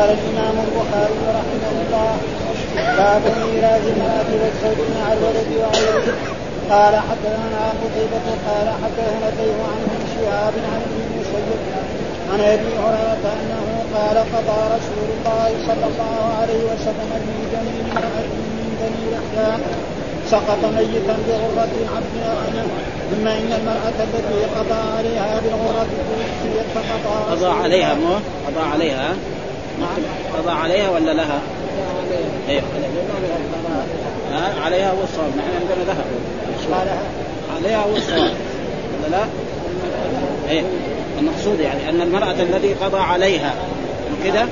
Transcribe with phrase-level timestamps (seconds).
[0.00, 2.12] قال الامام البخاري رحمه الله.
[2.98, 6.04] باب ميراث المرأة والزوج مع الولد وغيره
[6.70, 11.60] قال حدثنا قتيبة قال حدثنا الليث عن ابن شهاب عن ابن المسيب
[12.32, 13.66] عن أبي هريرة أنه
[13.96, 17.84] قال قضى رسول الله صلى الله عليه وسلم في جميل
[18.60, 19.60] من بني الاحيان
[20.30, 22.68] سقط ميتا بغرة عبد غنم
[23.10, 28.14] ثم إن المرأة التي قضى عليها بالغرة توفيت فقضى قضى عليها مو؟
[28.46, 29.14] قضى عليها.
[29.80, 31.40] نعم قضى عليها ولا لها؟
[32.48, 32.60] إيه.
[34.64, 35.28] عليها هو الصواب.
[35.36, 36.04] نحن عندنا ذهب.
[37.56, 38.32] عليها هو الصواب.
[39.04, 39.24] ولا لا؟
[40.50, 40.62] إيه.
[41.18, 43.54] المقصود يعني أن المرأة الذي قضى عليها.
[44.24, 44.48] كذا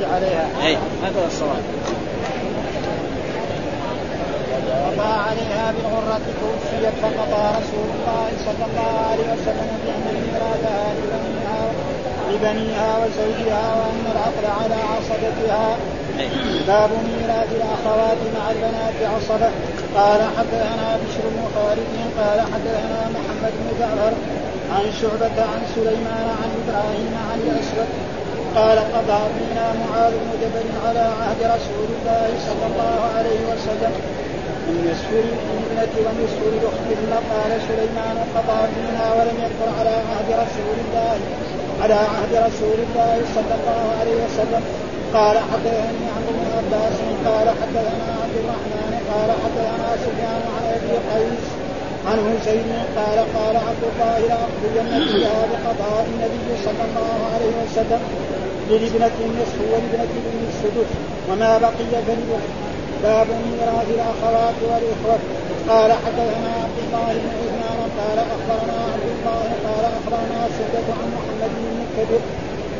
[0.64, 0.76] إيه.
[1.04, 1.62] هذا الصواب.
[4.86, 11.47] قضى عليها بالغرة توفيت فقضى رسول الله صلى الله عليه وسلم بأن ميراثها لبنيها.
[12.32, 15.76] لبنيها وزوجها وأن العقل على عصبتها.
[16.66, 19.50] باب ميراث الأخوات مع البنات عصبة
[19.96, 21.88] قال حدثنا بشر بن خالد
[22.20, 24.12] قال حدثنا محمد بن جعفر
[24.74, 27.90] عن شعبة عن سليمان عن إبراهيم عن الأسود.
[28.54, 33.92] قال قضى بنا معاذ بن جبل على عهد رسول الله صلى الله عليه وسلم.
[34.68, 36.88] من يسفر الابنة ونصف الأخت
[37.32, 41.16] قال سليمان قضى فينا ولم يذكر على عهد رسول الله
[41.82, 44.62] على عهد رسول الله صلى الله عليه وسلم.
[45.14, 46.98] قال حدثني عمرو بن عباس
[47.28, 51.44] قال حدثنا عبد الرحمن قال حدثنا سفيان عن أبي قيس
[52.08, 58.00] عن حسين قال قال عبد الله لاقضين فيها بقضاء النبي صلى الله عليه وسلم
[58.70, 60.90] للابنة النصف ولابنة الابن السدس.
[61.28, 62.52] وما بقي فللأخت
[63.04, 65.18] باب ميراث الأخوات والإخوة.
[65.68, 68.97] قال حدثنا عبد الله بن عثمان قال أخبرنا عبد
[69.38, 72.22] الله قال اخبرنا سدة عن محمد بن المنكدر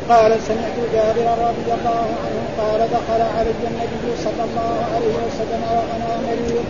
[0.09, 6.11] قال سمعت جابر رضي الله عنه قال دخل علي النبي صلى الله عليه وسلم وأنا
[6.27, 6.65] مريض.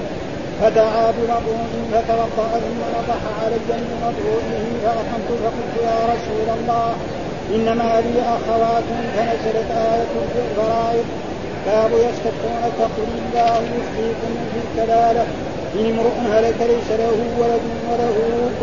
[0.61, 6.89] فدعا بوضوء فتوضأ ثم نضح علي من فأقمت فقلت يا رسول الله
[7.55, 11.05] إنما لي أخوات فنزلت آية الفرائض.
[11.65, 15.25] باب يستفتون تقول الله يفتيكم في الكلالة.
[15.75, 18.15] ان امرؤ هلك ليس له ولد وله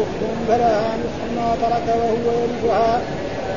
[0.02, 3.00] أخت فلها نصف ما ترك وهو يرثها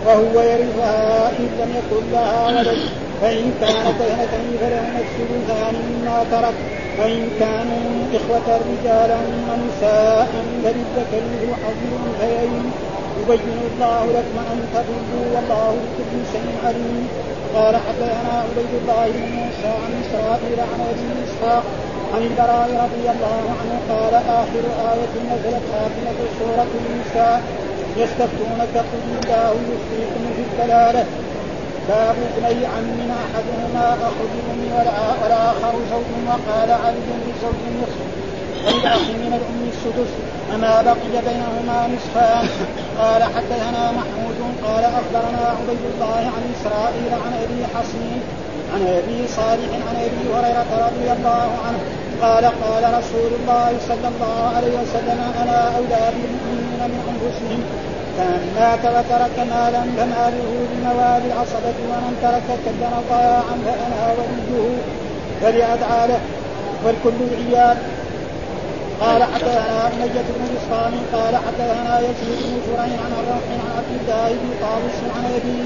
[0.06, 2.78] وهو يرثها إن لم يكن لها ولد.
[3.22, 6.54] فإن كانت اثنتين فلهما الثلثان مما ترك.
[7.00, 7.88] وان كانوا
[8.18, 10.28] إخوة رجالا ونساء
[10.64, 12.72] فللذكر مثل حظ الانثيين
[13.22, 17.08] يبين الله لكم أن تضلوا والله بكل شيء عليم.
[17.56, 21.64] قال حدثنا عبيد الله بن موسى عن إسرائيل عن أبي إسحاق
[22.14, 27.42] عن البراء رضي الله عنه قال آخر آية نزلت خاتمة سورة النساء
[27.98, 31.06] يستفتونك قل الله يفتيكم في الدلالة
[31.90, 38.00] باب ابني عم أحدهما اخ بام والآخر زوج وقال علي بزوج نصف.
[38.66, 40.12] وللاخ من الأم السدس
[40.54, 42.48] وما بقي بينهما نصفان.
[43.00, 48.22] قال حدثنا محمود قال أخبرنا عبيد الله عن إسرائيل عن أبي حصين
[48.74, 51.80] عن أبي صالح عن أبي هريرة رضي الله عنه
[52.22, 57.62] قال قال رسول الله صلى الله عليه وسلم أنا أولى بالمؤمنين من أنفسهم
[58.18, 64.78] فمن مات وترك مالا فماله لموالي العصبة ومن ترك كدن ضياعا فأنا وليه
[65.42, 66.20] فلأدعى له
[66.86, 67.78] والكل عيال.
[69.02, 74.30] قال حدثنا أمية بن بسطام قال حدثنا يزيد بن زريع عن الروح عن عبد الله
[74.30, 75.60] بن طاووس عن أبي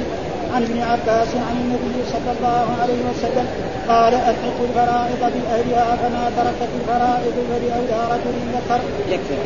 [0.53, 3.47] عن ابن عباس عن النبي صلى الله عليه وسلم
[3.87, 8.81] قال ألحقوا الفرائض بأهلها فما تركت الفرائض فلأولى رجل ذكر.
[9.11, 9.37] يكفي.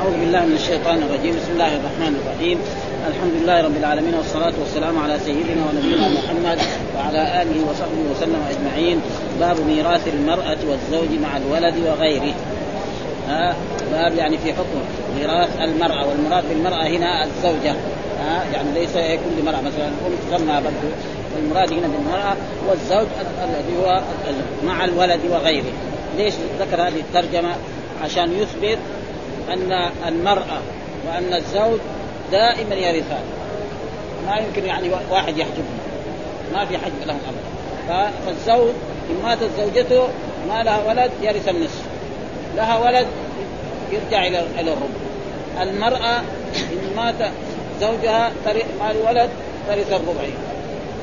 [0.00, 2.58] أعوذ بالله من الشيطان الرجيم، بسم الله الرحمن الرحيم،
[3.08, 6.58] الحمد لله رب العالمين والصلاة والسلام على سيدنا ونبينا محمد
[6.96, 9.00] وعلى آله وصحبه وسلم أجمعين،
[9.40, 12.34] باب ميراث المرأة والزوج مع الولد وغيره.
[13.92, 14.78] باب يعني في حكم
[15.18, 17.74] ميراث المرأة والمراد بالمرأة هنا الزوجة
[18.52, 20.94] يعني ليس كل مرأة مثلا الأم تسمى برضه
[21.34, 22.36] والمراد هنا بالمرأة
[22.68, 23.06] والزوج
[23.44, 24.02] الذي هو
[24.64, 25.72] مع الولد وغيره.
[26.16, 27.54] ليش ذكر هذه الترجمة؟
[28.04, 28.78] عشان يثبت
[29.52, 30.60] أن المرأة
[31.06, 31.78] وأن الزوج
[32.32, 33.22] دائما يرثان.
[34.26, 35.78] ما يمكن يعني واحد يحجبهم.
[36.52, 38.12] ما في حجب لهم أبدا.
[38.26, 38.74] فالزوج
[39.10, 40.08] إن ماتت زوجته
[40.48, 41.82] ما لها ولد يرث النصف.
[42.56, 43.06] لها ولد
[43.92, 45.62] يرجع إلى إلى الربع.
[45.62, 46.18] المرأة
[46.72, 47.30] إن مات
[47.82, 48.32] زوجها
[48.80, 49.30] مع الولد
[49.68, 50.34] ترث الربعين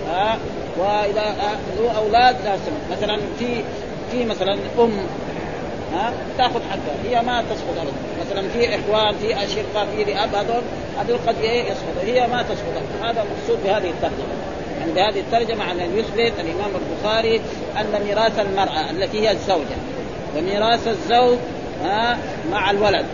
[0.10, 0.38] ها
[0.78, 1.36] وإذا
[1.78, 2.72] ذو أولاد لازم.
[2.92, 3.64] مثلا في
[4.12, 4.92] في مثلا أم
[5.94, 6.96] ها تأخذ حقها.
[7.10, 7.92] هي ما تسقط ابدا
[8.26, 10.62] مثلا في إخوان في أشقاء في اب هذول
[11.00, 14.40] هذول قد يسقط هي ما تسقط هذا المقصود بهذه الترجمة.
[14.80, 17.42] يعني بهذه الترجمة أن يثبت الإمام البخاري
[17.80, 19.78] أن ميراث المرأة التي هي الزوجة
[20.38, 21.38] وميراث الزوج
[21.84, 22.18] ها
[22.52, 23.06] مع الولد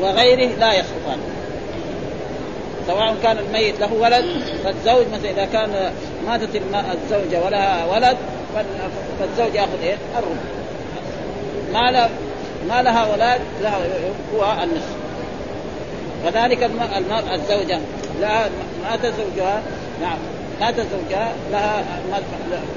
[0.00, 1.18] وغيره لا يسقطان
[2.88, 4.24] سواء كان الميت له ولد
[4.64, 5.92] فالزوج مثلا إذا كان
[6.26, 6.62] ماتت
[6.94, 8.16] الزوجة ولها ولد
[9.20, 10.40] فالزوج يأخذ إيه؟ الربع.
[11.72, 12.08] ما لا
[12.68, 13.78] ما لها ولاد لها
[14.34, 14.96] هو النصف.
[16.24, 17.78] كذلك المرأة الزوجة.
[18.20, 18.48] لا
[18.82, 19.62] مات زوجها
[20.00, 20.18] نعم
[20.60, 21.84] مات زوجها لها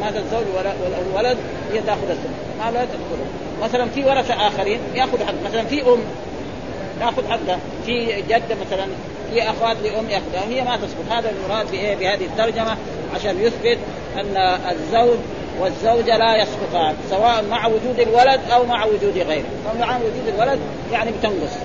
[0.01, 0.73] مات الزوج وله
[1.15, 1.37] ولد
[1.73, 3.25] هي تأخذ الثمن ما لا تدخله
[3.63, 5.33] مثلا في ورثة آخرين يأخذ حق.
[5.45, 5.99] مثلا في أم
[6.99, 7.59] تاخذ حقها.
[7.85, 8.87] في جدة مثلا
[9.33, 12.77] في أخوات لأم ياخذها وهي ما تسقط هذا المراد بهذه الترجمة
[13.15, 13.77] عشان يثبت
[14.15, 14.37] أن
[14.71, 15.17] الزوج
[15.59, 19.45] والزوجة لا يسقطان سواء مع وجود الولد أو مع وجود غيره.
[19.65, 20.59] فمع وجود الولد
[20.91, 21.57] يعني بتنقص.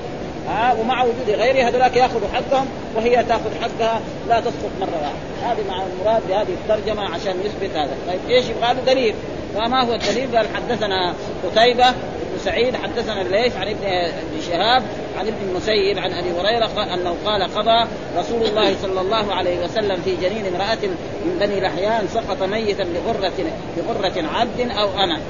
[0.49, 2.67] ها؟ ومع وجود غيره هذولاك ياخذوا حقهم
[2.97, 5.53] وهي تأخذ حقها لا تسقط مرة واحدة.
[5.53, 7.97] هذه مع المراد بهذه الترجمة عشان يثبت هذا.
[8.09, 9.15] طيب إيش يبغى له؟ دليل.
[9.55, 11.15] فما هو الدليل؟ قال حدثنا
[11.45, 14.83] قتيبة بن سعيد حدثنا الليث عن ابن شهاب
[15.19, 20.03] عن ابن المسيب عن أبي هريرة أنه قال قضى رسول الله صلى الله عليه وسلم
[20.05, 20.79] في جنين امرأة
[21.25, 23.33] من بني لحيان سقط ميتا لغره
[23.77, 25.21] لغره عبد أو أنا.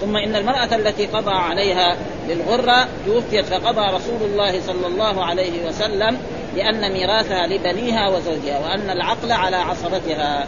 [0.00, 1.96] ثم إن المرأة التي قضى عليها
[2.28, 6.18] للغرة توفيت فقضى رسول الله صلى الله عليه وسلم
[6.56, 10.46] لأن ميراثها لبنيها وزوجها وأن العقل على عصبتها.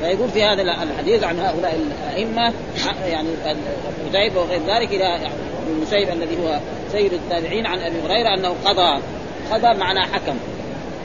[0.00, 2.52] فيقول في هذا الحديث عن هؤلاء الأئمة
[3.06, 3.28] يعني
[4.08, 5.30] قتيبة وغير ذلك إلى
[5.70, 6.58] المسيب الذي هو
[6.92, 9.02] سيد التابعين عن أبي هريرة أنه قضى
[9.50, 10.36] قضى معنى حكم.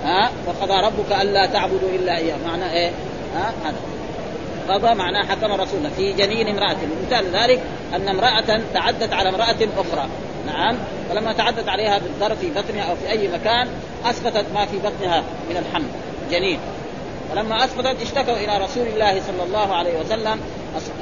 [0.03, 2.35] ها؟ وقضى ربك ألا تعبدوا إلا إياه.
[2.47, 2.91] معنى إيه؟
[3.35, 3.77] ها؟ هذا.
[4.69, 6.77] قضى معناه حكم رسول الله في جنين امرأة.
[7.05, 7.61] مثال ذلك
[7.95, 10.07] أن امرأة تعدت على امرأة أخرى.
[10.47, 10.77] نعم.
[11.09, 13.67] فلما تعدت عليها بالضرب في بطنها أو في أي مكان
[14.05, 15.87] أسقطت ما في بطنها من الحمل
[16.31, 16.59] جنين.
[17.31, 20.39] فلما أسقطت اشتكوا إلى رسول الله صلى الله عليه وسلم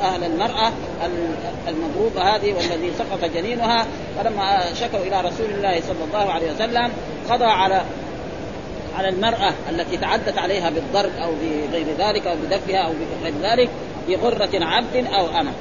[0.01, 0.71] أهل المرأة
[1.67, 3.85] المضروبة هذه والذي سقط جنينها
[4.17, 6.91] فلما شكوا إلى رسول الله صلى الله عليه وسلم
[7.29, 7.81] قضى على
[8.97, 13.69] على المرأة التي تعدت عليها بالضرب أو بغير ذلك أو بدفها أو بغير ذلك
[14.07, 15.51] بغرة عبد أو أمة.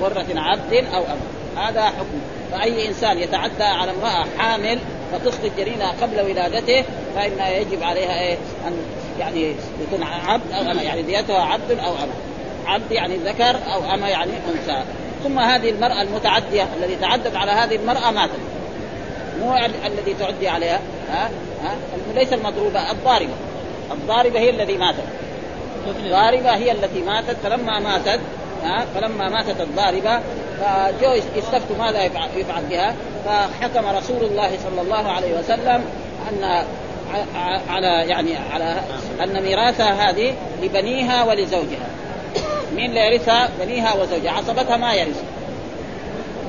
[0.00, 1.66] بغرة عبد أو أمة.
[1.66, 2.20] هذا حكم.
[2.52, 4.78] فأي إنسان يتعدى على امرأة حامل
[5.12, 6.84] فتسقط جنينها قبل ولادته
[7.14, 8.72] فإن يجب عليها إيه؟ أن
[9.20, 12.12] يعني يكون عبد أو اما يعني ديتها عبد أو اما
[12.66, 14.82] عبد يعني ذكر أو أما يعني أنثى.
[15.24, 18.40] ثم هذه المرأة المتعدية الذي تعدت على هذه المرأة ماتت.
[19.40, 20.80] مو الذي تعدي عليها
[21.10, 21.30] ها؟
[21.62, 21.76] ها؟
[22.14, 23.34] ليس المضروبة الضاربة.
[23.92, 25.04] الضاربة هي الذي ماتت.
[25.86, 28.20] الضاربة هي التي ماتت فلما ماتت
[28.64, 30.20] ها؟ فلما ماتت الضاربة
[30.60, 32.04] فجو يستفتوا ماذا
[32.36, 35.84] يفعل بها؟ فحكم رسول الله صلى الله عليه وسلم
[36.30, 36.64] أن
[37.68, 38.80] على يعني على
[39.24, 41.88] أن ميراثها هذه لبنيها ولزوجها.
[42.74, 45.22] مين اللي يرثها؟ بنيها وزوجها عصبتها ما يرث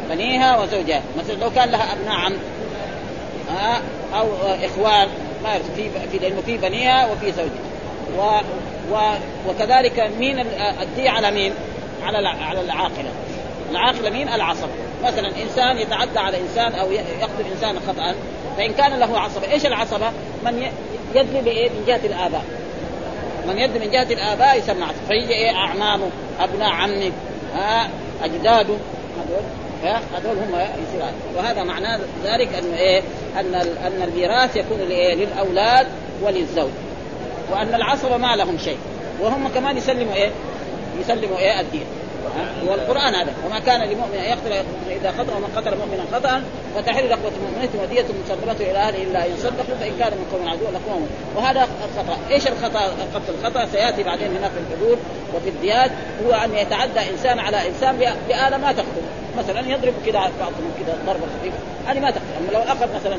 [0.10, 2.34] بنيها وزوجها مثلا لو كان لها ابناء عم
[4.14, 4.28] أو
[4.64, 5.08] إخوان
[5.44, 7.68] ما يرث في في لأنه في بنيها وفي زوجها
[8.18, 8.42] و
[8.92, 8.98] و
[9.50, 10.40] وكذلك مين
[10.82, 11.54] الدية على مين؟
[12.04, 13.12] على على العاقلة
[13.72, 14.68] العاقلة مين؟ العصب
[15.04, 18.16] مثلا إنسان يتعدى على إنسان أو يقتل إنسان خطأ
[18.58, 20.12] فإن كان له عصبة، إيش العصبة؟
[20.46, 20.72] من
[21.16, 22.46] يدري بإيه؟ من جهة الآباء.
[23.48, 27.12] من يدري من جهة الآباء يسمى عصبه، فيجي إيه اعمامه، أبناء عمه،
[27.54, 27.90] ها
[28.24, 28.76] اجداده
[29.84, 31.04] هذول هم يصير
[31.36, 33.02] وهذا معناه ذلك انه إيه؟
[33.40, 35.88] أن أن الميراث يكون لإيه؟ للأولاد
[36.22, 36.70] وللزوج.
[37.52, 38.78] وأن العصبه ما لهم شيء،
[39.22, 40.30] وهم كمان يسلموا إيه؟
[41.02, 41.86] يسلموا إيه؟ الدين.
[42.68, 43.34] والقرآن هذا.
[43.46, 44.54] وما كان لمؤمن أن يقتل
[44.90, 46.44] إذا قتل ومن قتل مؤمنا خطأ
[46.76, 50.64] فتحل رقبه مؤمنه ودية مسلمة إلى أهله إلا أن يصدقوا فإن كان من قوم عدو
[50.64, 51.08] لقوم.
[51.36, 52.82] وهذا الخطا، إيش الخطأ؟
[53.16, 54.98] قتل الخطا سيأتي بعدين هنا في الحدود
[55.36, 55.92] وفي الديات
[56.26, 57.98] هو أن يتعدى إنسان على إنسان
[58.28, 59.06] بآلة ما تقتل،
[59.38, 61.58] مثلا يضرب كذا بعضهم كذا ضربة خفيفة.
[61.88, 63.18] هذه ما تقتل، اما لو أخذ مثلا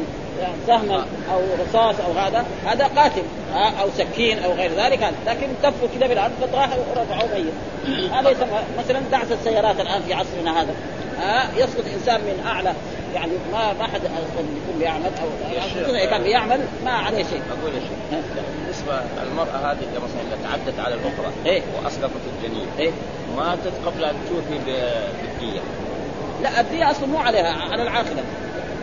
[0.66, 3.22] سهما أو رصاص أو هذا هذا قاتل
[3.54, 8.60] أو سكين أو غير ذلك هذا لكن تفوا كذا بالارض فطاح ورفعوا ميت هذا يسمى
[8.78, 10.74] مثلا دعس السيارات الآن في عصرنا هذا
[11.56, 12.74] يسقط إنسان من أعلى
[13.14, 17.42] يعني ما ما حد يكون بيعمل أو يعني كان بيعمل ما عليه شيء.
[17.50, 18.20] أقول يا شيخ
[18.60, 22.90] بالنسبة المراه هذه اللي مثلا تعدت على الأخرى إيه؟ واسقطت الجنين إيه؟
[23.36, 25.60] ماتت قبل أن توفي بالدية.
[26.42, 28.22] لا الدية أصلا مو عليها على العاقلة.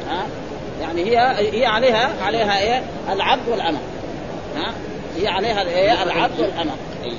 [0.10, 0.26] ها؟
[0.82, 1.18] يعني هي
[1.60, 2.84] هي عليها عليها إيه؟
[3.14, 3.80] العبد والأمة.
[4.56, 4.74] ها؟
[5.18, 6.72] هي عليها إيه؟ العبد والأمة.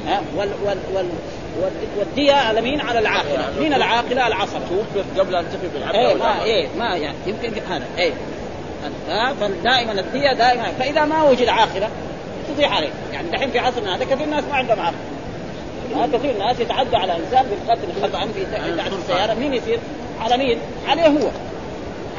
[0.07, 1.09] ها؟ وال وال وال
[1.99, 4.61] والدية على مين؟ على العاقلة، مين العاقلة؟ العصبة.
[4.69, 7.85] توفيت قبل أن تفي بالعبد إيه ما إيه ما يعني يمكن هذا.
[9.09, 10.73] ها؟ فدائما الدية دائما.
[10.79, 11.89] فإذا ما وجد عاقلة
[12.55, 12.91] تضيع عليه.
[13.13, 14.93] يعني دحين في عصرنا هذا كثير ناس ما عندهم ها؟
[16.13, 18.45] كثير ناس يتعدى على إنسان بالقتل خطا في
[18.77, 19.79] تحت السياره مين يصير؟
[20.21, 20.59] على مين؟
[20.89, 21.31] عليه هو.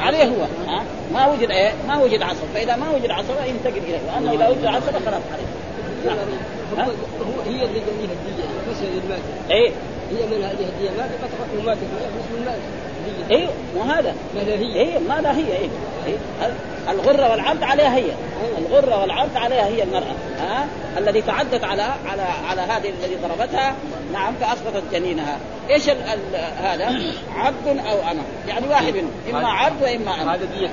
[0.00, 0.82] عليه هو ها؟
[1.14, 3.98] ما وجد إيه؟ ما وجد عصر فإذا ما وجد عصر ينتقل إليه.
[4.14, 6.14] واما إذا وجد عصر خلاص عليه.
[7.20, 9.18] هو هي اللي الدية بس اللي مات
[9.50, 9.70] إيه؟
[10.10, 12.58] هي من هذه الدية ماتت قد وماتت باسم المال
[13.30, 15.68] إيه وهذا ما لا هي إيه ما لا هي إيه,
[16.06, 16.16] إيه؟
[16.90, 18.04] الغرة والعبد عليها هي.
[18.58, 20.14] الغرة والعبد عليها هي المرأة.
[20.40, 20.66] ها؟
[20.98, 23.74] الذي تعدت على على على هذه الذي ضربتها
[24.12, 25.38] نعم فاسقطت جنينها.
[25.70, 27.00] إيش ال ال هذا؟
[27.36, 30.34] عبد أو أنا؟ يعني واحد منهم إما عبد وإما أنا.
[30.34, 30.70] هذا دية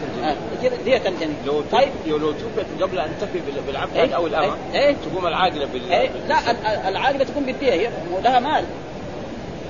[0.61, 0.83] الجنين.
[0.85, 1.35] دية الجنين.
[1.45, 1.89] لو طيب.
[2.07, 5.91] لو توفيت قبل أن تفي بال- بالعبد إيه؟ أو الامه إيه؟ إيه؟ تقوم العاقلة بال
[5.91, 7.71] إيه؟ لا ال- ال- العاقلة تكون بالدية.
[7.73, 7.89] هي
[8.23, 8.65] لها مال.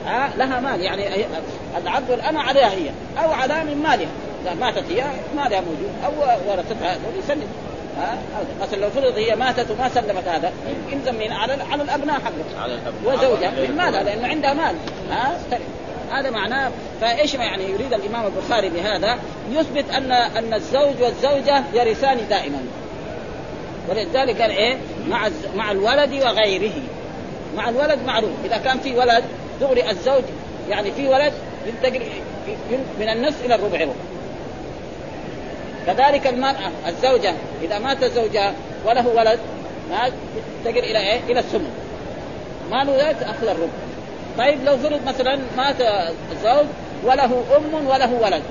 [0.05, 0.81] ها لها مال.
[0.81, 1.25] يعني
[1.77, 2.89] العبد والأمة عليها هي.
[3.17, 4.09] أو على من مالها.
[4.43, 5.03] إذا ماتت هي
[5.35, 5.91] مالها موجود.
[6.05, 6.11] أو
[6.51, 7.47] ورثتها هذول يسلم.
[8.61, 10.51] مثلا لو فرض هي ماتت وما سلمت هذا
[10.91, 13.51] يلزم من على على الأبناء حقه على الأب وزوجها.
[13.51, 14.75] من مالها لأنه عندها مال.
[15.09, 15.39] ها.
[16.11, 16.71] هذا معناه.
[17.01, 19.19] فإيش ما يعني يريد الإمام البخاري بهذا؟
[19.51, 22.59] يثبت ان أن الزوج والزوجة يرثان دائما.
[23.89, 26.73] ولذلك قال إيه؟ مع مع الولد وغيره.
[27.57, 28.31] مع الولد معروف.
[28.45, 29.23] إذا كان في ولد
[29.61, 30.23] دغري الزوج
[30.69, 31.33] يعني في ولد
[31.67, 32.01] ينتقل
[32.99, 33.93] من النصف إلى الربع ربع
[35.85, 38.53] كذلك المرأة الزوجة إذا مات زوجها
[38.85, 39.39] وله ولد
[39.89, 41.69] تنتقل إلى إيه؟ إلى السنة
[42.71, 43.73] ما له ذلك أخذ الربع.
[44.37, 45.81] طيب لو فرض مثلا مات
[46.31, 46.65] الزوج
[47.03, 48.43] وله أم وله ولد.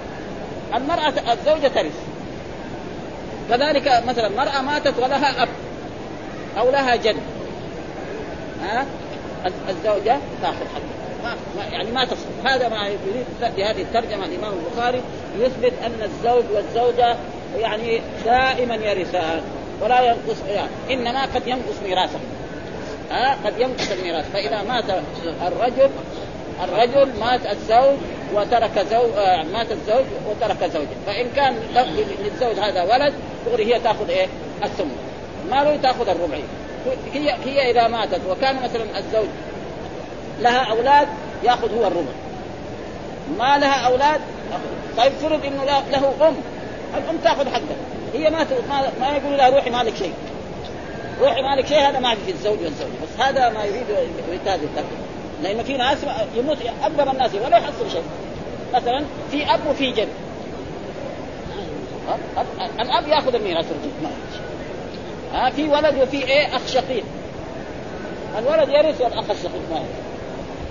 [0.75, 1.99] المرأة الزوجة ترث.
[3.51, 5.49] كذلك مثلا مرأة ماتت ولها أب
[6.59, 7.17] أو لها جد
[8.63, 8.87] ها؟
[9.69, 10.94] الزوجة تأخذ حقها.
[11.25, 13.27] ما يعني ما تصل هذا ما يريد
[13.57, 15.01] بهذه الترجمة الإمام البخاري
[15.39, 17.17] يثبت أن الزوج والزوجة
[17.59, 19.43] يعني دائما يرثان
[19.83, 22.21] ولا ينقص يعني إنما قد ينقص ميراثهم.
[23.11, 24.31] ها قد ينقص الميراث.
[24.33, 24.85] فإذا مات
[25.47, 25.91] الرجل
[26.63, 27.97] الرجل مات الزوج
[28.35, 30.89] وترك زوج آه مات الزوج وترك زوجة.
[31.07, 31.55] فإن كان
[32.25, 33.15] للزوج هذا ولد
[33.47, 34.27] تغري هي تأخذ إيه؟
[34.65, 34.97] الثمن
[35.51, 36.43] ما له تأخذ الربعي
[37.13, 39.27] هي هي إذا ماتت وكان مثلا الزوج
[40.41, 41.09] لها أولاد
[41.45, 42.13] يأخذ هو الربع
[43.39, 44.21] ما لها أولاد
[44.97, 46.35] طيب فرض إنه له- أم.
[46.97, 47.77] الأم تأخذ حقها.
[48.15, 48.47] هي ما
[49.01, 50.13] ما, يقول لها روحي مالك شيء.
[51.21, 52.91] روحي مالك شيء هذا ما في الزوج والزوجة.
[53.03, 53.89] بس هذا ما يريد
[54.29, 55.05] يريد هذه الترجمه
[55.43, 55.99] لأن في ناس
[56.37, 58.03] يموت أكبر الناس ولا يحصل شيء.
[58.75, 60.09] مثلا في أب وفي جد.
[62.81, 64.13] الأب يأخذ الميراث والجد.
[65.35, 67.05] ما في ولد وفي إيه؟ أخ شقيق.
[68.39, 70.04] الولد يرث والأخ الشقيق ما يرث.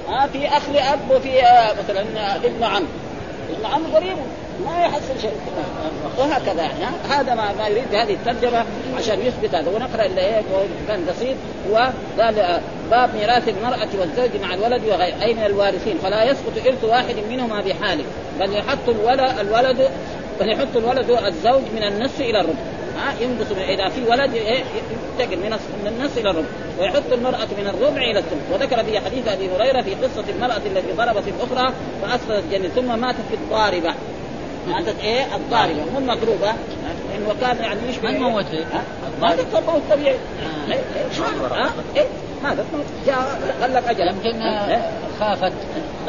[0.08, 2.84] ها في أخ لأب وفي آه، مثلا آه، ابن عم.
[3.50, 4.18] ابن عم قريب
[4.66, 5.32] ما يحصل شيء.
[6.18, 8.66] وهكذا يعني؟ هذا ما, ما يريد بهذه الترجمة
[8.98, 9.70] عشان يثبت هذا.
[9.70, 10.46] ونقرأ اللي هيك
[10.88, 11.36] كان بسيط
[11.70, 15.98] وقال آه، باب ميراث المرأة والزوج مع الولد وغير أي من الوارثين.
[15.98, 18.04] فلا يسقط إرث واحد منهما بحال
[18.40, 19.90] بل يحط الولد الولد
[20.40, 22.83] بل يحط الولد الزوج من النصف إلى الربع.
[22.98, 24.64] ها ينقص من إذا في ولد إيه،
[25.20, 26.48] ينتقل من النص- من النص إلى الربع.
[26.80, 28.52] ويحط المرأة من الربع إلى الثلث.
[28.54, 33.20] وذكر في حديث أبي هريرة في قصة المرأة التي ضربت الأخرى فاسقطت الجنين ثم ماتت
[33.30, 33.94] في الضاربه
[34.68, 36.54] ماتت إيه؟ الضاربه مو المضروبة.
[37.12, 38.20] لأنه كان يعني يشبه من؟
[39.22, 40.16] ماتت موت طبيعي.
[40.68, 41.24] إيه، إيه.
[41.52, 42.06] ها؟ إيه؟
[42.44, 42.66] ماتت.
[42.74, 45.54] موت جاء قال لك أجل يمكن إيه؟ خافت.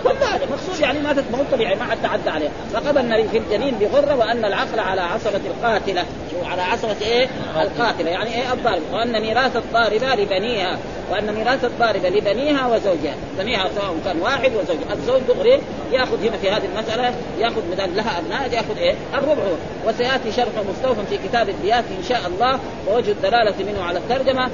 [0.04, 4.14] والله المقصود يعني ماتت موت طبيعي ما حد تعدى عليها فقضى النبي في الجنين بغرة
[4.16, 6.04] وأن العقل على عصبة القاتلة.
[6.42, 7.28] على عصبه إيه؟
[7.62, 8.10] القاتلة.
[8.10, 10.78] يعني إيه الضاربه وأن ميراث الضاربه لبنيها.
[11.10, 13.14] وأن ميراث الضاربه لبنيها وزوجها.
[13.38, 15.60] بنيها سواء كان واحد وزوج الزوج دغري
[15.92, 19.42] يأخذ هنا في هذه المسألة يأخذ بدل لها أبناء يأخذ إيه؟ الربع.
[19.86, 22.60] وسيأتي شرحه مستوفى في كتاب الديات إن شاء الله.
[22.88, 24.50] ووجه الدلالة منه على الترجمة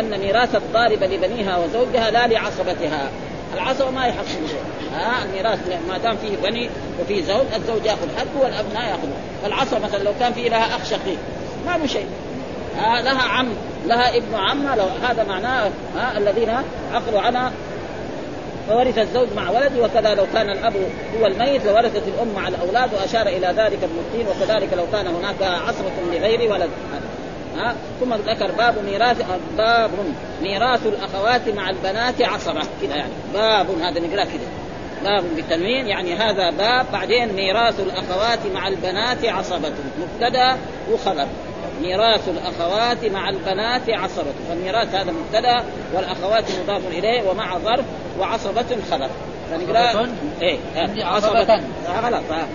[0.00, 3.10] أن ميراث الضاربه لبنيها وزوجها لا لعصبتها.
[3.54, 4.64] العصبه ما يحصل شيء.
[4.94, 5.58] ها الميراث
[5.88, 6.70] ما دام فيه بني
[7.00, 9.14] وفيه زوج الزوج ياخذ حقه والابناء ياخذوا
[9.46, 11.18] العصبه مثلا لو كان فيه لها أخ شقيق
[11.66, 12.06] ما له شيء.
[12.76, 13.48] ها لها عم
[13.86, 16.50] لها ابن عمة لو هذا معناه ها الذين
[16.92, 17.52] عقلوا عنها
[18.68, 20.72] فورث الزوج مع ولده وكذا لو كان الأب
[21.20, 25.42] هو الميت لورثت الأم مع الأولاد وأشار إلى ذلك ابن الدين وكذلك لو كان هناك
[25.42, 26.70] عصبة لغير ولد.
[27.56, 29.22] ها؟ ثم ذكر باب ميراث
[29.56, 29.90] باب
[30.42, 33.12] ميراث الأخوات مع البنات عصبه كذا يعني.
[33.34, 34.48] باب هذا نقرأ كذا
[35.04, 39.72] باب بالتنوين يعني هذا باب بعدين ميراث الأخوات مع البنات عصبة.
[40.00, 40.58] مبتدأ
[40.92, 41.26] وخبر
[41.82, 44.32] ميراث الأخوات مع البنات عصبة.
[44.48, 47.84] فالميراث هذا مبتدأ والأخوات مضاف إليه ومع ظرف
[48.18, 49.08] وعصبة خبر
[49.50, 50.08] فنقرا؟
[50.42, 50.58] إيه.
[50.76, 50.86] آه،
[52.00, 52.48] غلط ها.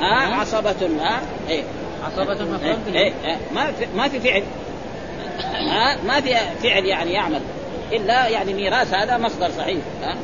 [0.00, 1.20] ها عصبة ها.
[1.48, 1.62] إيه.
[2.04, 4.42] عصبة مفعول إيه، به إيه، إيه، ما في ما في فعل.
[6.06, 7.40] ما في فعل يعني يعمل.
[7.92, 10.16] إلا يعني ميراث هذا مصدر صحيح ها؟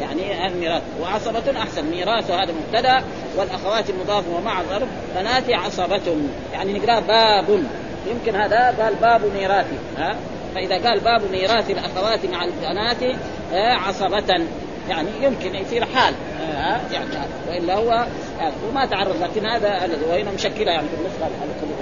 [0.00, 0.82] يعني الميراث.
[1.00, 1.84] وعصبة أحسن.
[1.84, 3.04] ميراث هذا مبتدأ
[3.36, 6.16] والأخوات المضاف ومع ظرف بنات عصبة.
[6.52, 7.64] يعني نقرأ باب.
[8.10, 10.16] يمكن هذا قال باب ميراثي ها؟
[10.54, 13.16] فإذا قال باب ميراث الأخوات مع البنات
[13.52, 14.46] عصبة.
[14.88, 17.06] يعني يمكن يصير حال ها؟ يعني
[17.48, 18.06] وإلا هو
[18.42, 21.26] يعني وما تعرض لكن هذا وهنا مشكلة يعني في النسخة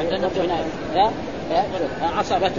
[0.01, 1.11] هنا
[2.19, 2.51] عصبة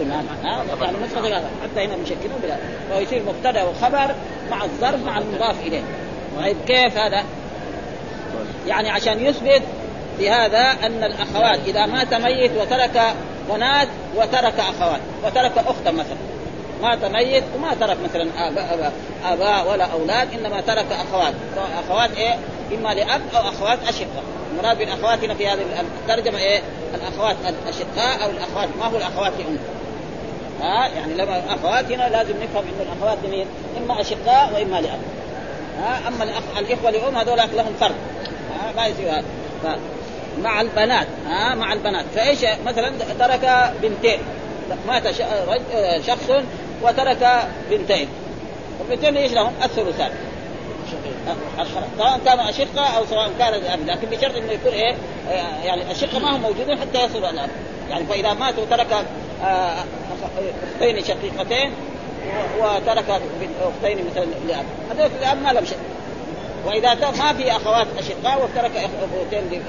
[0.44, 2.58] يعني النسخة حتى هنا مشكلة بلا.
[2.90, 4.16] فهو يصير مبتدأ وخبر
[4.52, 5.82] مع الظرف مع المضاف إليه.
[6.38, 7.24] طيب كيف هذا؟
[8.68, 9.62] يعني عشان يثبت
[10.18, 13.02] في هذا أن الأخوات إذا مات ميت وترك
[13.50, 15.02] بنات وترك أخوات.
[15.26, 16.18] وترك اختا مثلا.
[16.82, 18.94] مات ميت وما ترك مثلا آباء,
[19.26, 21.34] آباء ولا أولاد إنما ترك أخوات.
[21.86, 22.36] أخوات إيه؟
[22.76, 25.66] إما لأب أو أخوات اشقاء المراد بالاخوات في هذه
[26.02, 26.62] الترجمة إيه؟
[26.96, 28.70] الأخوات الاشقاء أو الأخوات.
[28.80, 29.58] ما هو الأخوات لام
[30.62, 33.48] ها؟ يعني لما اخوات هنا لازم نفهم ان الأخوات لمين؟
[33.78, 35.00] إما اشقاء وإما لأب.
[35.78, 36.44] ها؟ أما الأخ...
[36.58, 37.96] الإخوة لأم هذول لهم فرق.
[38.52, 39.80] ها؟ ما يصير هذا.
[40.42, 41.08] مع البنات.
[41.28, 42.06] ها؟ مع البنات.
[42.16, 44.20] فإيش؟ مثلا ترك بنتين.
[44.88, 45.12] مات
[46.08, 46.44] شخص
[46.82, 48.08] وترك بنتين.
[48.82, 50.12] البنتين إيش لهم؟ الثلثان.
[51.98, 54.96] سواء كانوا أشقة أو سواء كان الاب لكن بشرط إنه يكون إيه
[55.64, 57.50] يعني الاشقه ما هم موجودين حتى يصلوا الأب.
[57.90, 59.06] يعني فإذا مات وترك
[60.74, 61.74] أختين شقيقتين
[62.60, 63.22] وترك
[63.62, 64.66] أختين مثلا لأب.
[64.92, 65.78] هذول الأب ما لهم شيء.
[66.66, 69.64] وإذا ما في أخوات أشقاء وترك اخوتين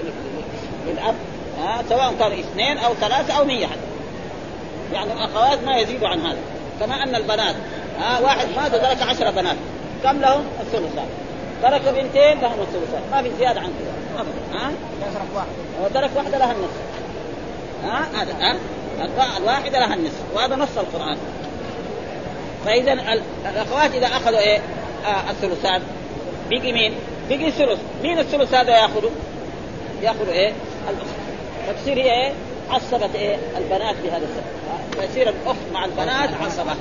[0.87, 1.15] للأب
[1.63, 3.81] ها سواء كانوا اثنين أو ثلاثة أو مية حتى.
[4.93, 6.39] يعني الاخوات ما يزيدوا عن هذا.
[6.81, 7.55] كما أن البنات
[8.01, 9.57] ها واحد مات وترك عشرة بنات.
[10.03, 11.07] كم لهم؟ الثلثان
[11.63, 14.21] ترك بنتين لهم الثلثان ما في زيادة عن كذا.
[14.21, 14.65] ابدا.
[14.65, 14.73] ها؟
[15.15, 15.53] ترك واحدة
[15.85, 16.81] وترك واحدة لها النصف.
[17.85, 18.57] ها؟ هذا ها؟
[19.39, 20.23] الواحده لها النصف.
[20.35, 21.17] وهذا نص القرآن.
[22.65, 22.93] فإذا
[23.51, 24.59] الأخوات إذا أخذوا إيه؟
[25.07, 25.83] آه الثلثان
[26.51, 26.95] بقي مين؟
[27.29, 27.79] بقي الثلث.
[28.03, 29.11] مين الثلث هذا ياخذه؟
[30.03, 30.53] ياخذ إيه؟
[30.91, 31.17] الأخت.
[31.67, 32.33] فتصير هي إيه؟
[32.71, 34.63] عصبت إيه؟ البنات بهذا السبب.
[35.01, 36.73] فيصير الأخت مع البنات عصبه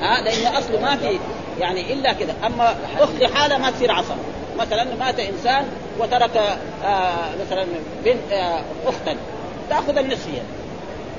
[0.00, 1.18] ها؟ لأن أصله ما في
[1.60, 2.34] يعني إلا كذا.
[2.46, 4.16] أما أخت لحالها ما تصير عصبه
[4.58, 5.64] مثلا مات إنسان
[5.98, 6.36] وترك
[6.84, 7.66] آه مثلا
[8.04, 9.16] بنت آه أختا
[9.70, 10.40] تأخذ النصف هي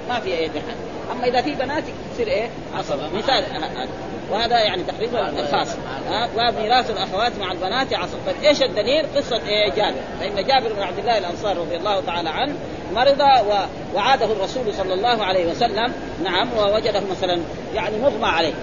[0.09, 0.75] ما في إيه بحال
[1.11, 3.43] أما إذا في بنات تصير إيه؟ عصبه مثال.
[3.43, 3.87] آه
[4.31, 5.67] وهذا يعني تقريبا الخاص.
[6.09, 8.17] ها وميراث الأخوات مع البنات عصب.
[8.43, 9.99] إيش الدليل؟ قصة إيه؟ جابر.
[10.19, 12.55] فإن جابر بن عبد الله الانصاري رضي الله تعالى عنه
[12.93, 13.19] مرض.
[13.95, 15.93] وعاده الرسول صلى الله عليه وسلم.
[16.23, 17.39] نعم ووجده مثلا
[17.75, 18.53] يعني مغمى عليه.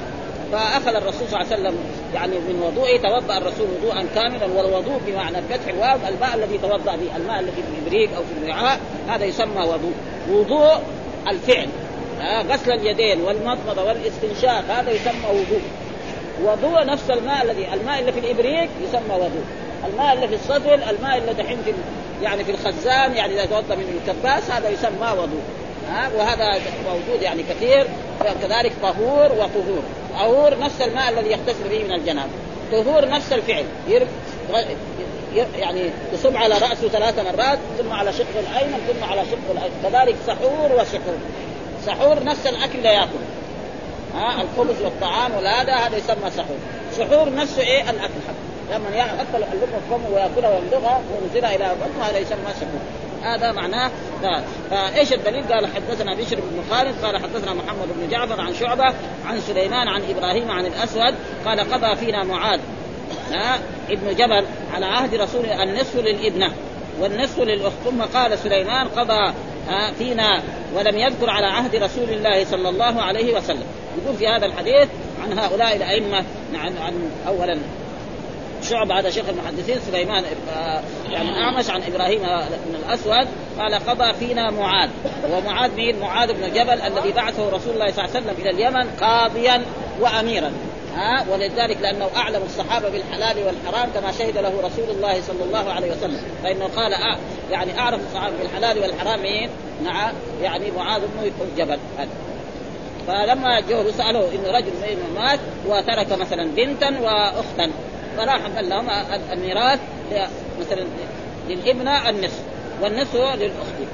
[0.53, 1.79] فأخذ الرسول صلى الله عليه وسلم
[2.15, 7.17] يعني من وضوئه توضأ الرسول وضوءا كاملا والوضوء بمعنى فتح الواو الماء الذي توضأ به
[7.17, 9.93] الماء الذي في الإبريق أو في الوعاء هذا يسمى وضوء.
[10.31, 10.83] وضوء
[11.29, 11.69] الفعل
[12.23, 15.62] غسل اليدين والمضمضة والاستنشاق هذا يسمى وضوء.
[16.45, 19.45] وضوء نفس الماء الذي الماء اللي في الإبريق يسمى وضوء.
[19.93, 21.73] الماء اللي في الصدر الماء اللي دحين في
[22.23, 25.43] يعني في الخزان يعني إذا توضأ من الكباس هذا يسمى وضوء.
[25.88, 27.87] ها وهذا موجود يعني كثير
[28.43, 29.83] كذلك طهور وطهور.
[30.18, 32.31] طهور نفس الماء الذي يغتسل به من الجنابه
[32.72, 33.64] طهور نفس الفعل.
[35.59, 40.16] يعني يصب على رأسه ثلاث مرات ثم على شق الأيمن ثم على شق الايمن كذلك
[40.27, 41.14] سحور وسحور
[41.87, 43.22] سحور نفس الأكل لا يأكل.
[44.14, 46.57] ها الخبز والطعام وهذا هذا يسمى سحور.
[46.98, 48.20] سحور نفسه إيه؟ الأكل.
[48.29, 52.81] حتى لما يأكل اللقمة فمه ويأكلها ويمضغها وينزلها إلى بطنه هذا يسمى سحور.
[53.23, 53.91] هذا معناه.
[54.71, 58.95] فإيش الدليل؟ قال حدثنا بشر بن خالد قال حدثنا محمد بن جعفر عن شعبة
[59.27, 62.61] عن سليمان عن إبراهيم عن الأسود قال قضى فينا معاذ
[63.91, 66.53] ابن جبل على عهد رسول النصف للإبنة
[67.01, 69.33] والنصف للأخت ثم قال سليمان قضى
[69.99, 70.43] فينا
[70.75, 73.65] ولم يذكر على عهد رسول الله صلى الله عليه وسلم
[74.03, 74.89] يقول في هذا الحديث
[75.23, 77.59] عن هؤلاء الأئمة عن, عن اولا
[78.62, 80.25] شعب هذا شيخ المحدثين سليمان
[81.11, 82.20] يعني أعمش عن إبراهيم
[82.66, 84.90] بن الأسود قال قضى فينا معاذ
[85.31, 88.90] ومعاذ مين؟ معاذ بن جبل الذي بعثه رسول الله صلى الله عليه وسلم إلى اليمن
[89.01, 89.62] قاضيا
[90.01, 90.53] واميرا.
[90.96, 95.90] ها؟ ولذلك لأنه أعلم الصحابة بالحلال والحرام كما شهد له رسول الله صلى الله عليه
[95.90, 96.20] وسلم.
[96.42, 97.18] فإنه قال آه
[97.51, 99.51] يعني أعرف الصحابة بالحلال والحرام مين؟
[99.85, 101.79] نعم يعني معاذ بن جبل.
[103.07, 104.72] فلما جوه سألوه انه رجل
[105.14, 107.70] مات وترك مثلا بنتا واختا.
[108.16, 108.90] فراح قال لهم
[109.33, 109.81] الميراث
[110.61, 110.85] مثلا
[111.48, 112.42] للابنه النصف
[112.83, 113.92] والنصف للأخت.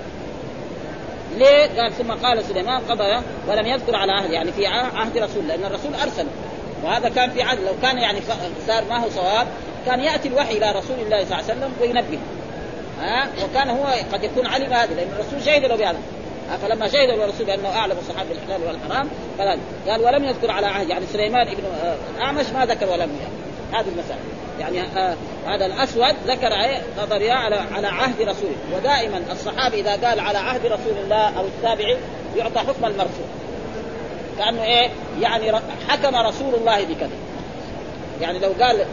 [1.36, 5.64] ليه؟ قال ثم قال سليمان قضى ولم يذكر على عهد يعني في عهد رسول لأن
[5.64, 6.26] الرسول أرسل.
[6.84, 8.20] وهذا كان في عهد لو كان يعني
[8.66, 9.46] صار ما هو صواب
[9.86, 12.18] كان يأتي الوحي إلى رسول الله صلى الله عليه وسلم وينبه.
[13.00, 15.98] ها؟ وكان هو قد يكون علم هذا لأن الرسول شهد له بهذا.
[16.62, 21.06] فلما شهد الرسول بأنه أعلم الصحابه بالحلال والحرام قال قال ولم يذكر على عهد يعني
[21.12, 23.10] سليمان بن آه، الاعمش ما ذكر ولم
[23.72, 24.20] هذه المسألة.
[24.60, 26.52] يعني آه هذا الأسود ذكر
[26.98, 28.56] قضى على على عهد رسوله.
[28.76, 31.96] ودائما الصحابي إذا قال على عهد رسول الله أو التابعي
[32.36, 33.26] يعطى حكم المرفوع.
[34.38, 35.52] كأنه إيه؟ يعني
[35.88, 37.16] حكم رسول الله بكذا.
[38.20, 38.84] يعني لو قال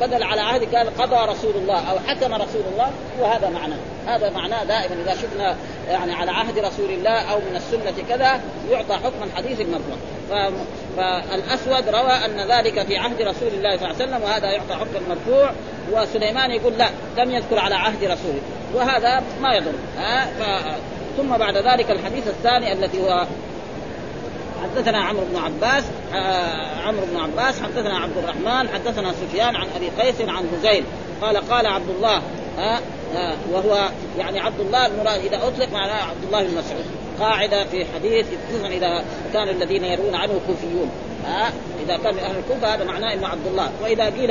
[0.00, 4.64] بدل على عهد قال قضى رسول الله أو حكم رسول الله وهذا معناه هذا معناه
[4.64, 5.56] دائما إذا شفنا
[5.88, 9.96] يعني على عهد رسول الله أو من السنة كذا يعطى حكم الحديث المرفوع.
[10.96, 15.04] فالأسود روى أن ذلك في عهد رسول الله صلى الله عليه وسلم وهذا يعطى حكم
[15.04, 15.50] المرفوع
[15.92, 18.40] وسليمان يقول لا لم يذكر على عهد رسوله
[18.74, 19.72] وهذا ما يضر.
[21.16, 23.26] ثم بعد ذلك الحديث الثاني الذي هو
[24.62, 29.88] حدثنا عمرو بن عباس آه عمرو بن عباس حدثنا عبد الرحمن حدثنا سفيان عن أبي
[29.88, 30.84] قيس عن هزيل.
[31.22, 32.22] قال قال عبد الله
[32.58, 32.78] آه
[33.16, 36.84] آه وهو يعني عبد الله المراد إذا أطلق معناه عبد الله بن مسعود.
[37.20, 40.90] قاعدة في حديث خصوصا إذا كان الذين يرون عنه كوفيون.
[41.26, 41.52] ها
[41.84, 43.70] إذا كان من أهل الكوفة هذا معناه إنه عبد الله.
[43.82, 44.30] وإذا قيل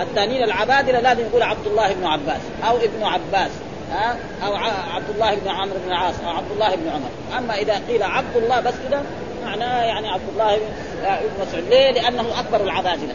[0.00, 3.50] التانيين العبادلة لازم يقول عبد الله بن عباس أو ابن عباس
[3.90, 4.16] ها
[4.46, 4.54] أو
[4.94, 7.38] عبد الله بن عمرو بن العاص أو عبد الله بن عمر.
[7.38, 9.02] أما إذا قيل عبد الله بس كده
[9.44, 11.64] معناه يعني عبد الله بن مسعود.
[11.70, 13.14] ليه؟ لأنه أكبر العبادلة.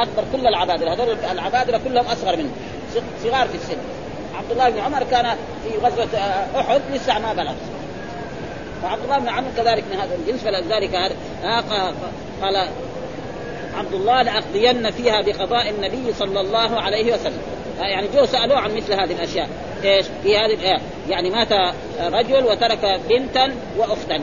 [0.00, 0.94] أكبر كل العبادلة.
[0.94, 2.50] هذول العبادلة كلهم أصغر منه.
[3.24, 3.76] صغار في السن.
[4.34, 6.08] عبد الله بن عمر كان في غزوة
[6.56, 7.54] أحد لسه ما بلغ.
[8.82, 10.94] فعبد الله بن عمرو كذلك من هذا الجنس فلذلك
[12.42, 12.68] قال
[13.74, 17.40] عبد الله لأقضين فيها بقضاء النبي صلى الله عليه وسلم.
[17.78, 19.48] يعني جو سألوه عن مثل هذه الأشياء.
[19.84, 20.80] إيش؟ في هذه الآية.
[21.08, 21.52] يعني مات
[22.00, 24.20] رجل وترك بنتا وأختا.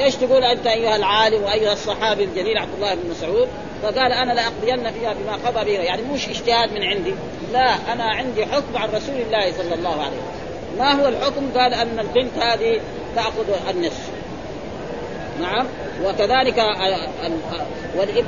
[0.00, 3.48] إيش تقول أنت أيها العالم وأيها الصحابي الجليل عبد الله بن مسعود؟
[3.82, 7.14] فقال أنا لأقضين فيها بما قضى به يعني مش اجتهاد من عندي.
[7.52, 10.78] لا أنا عندي حكم عن رسول الله صلى الله عليه وسلم.
[10.78, 12.80] ما هو الحكم؟ قال أن البنت هذه
[13.16, 14.10] تأخذ النصف.
[15.40, 15.66] نعم.
[16.04, 16.58] وكذلك
[17.96, 18.26] والابن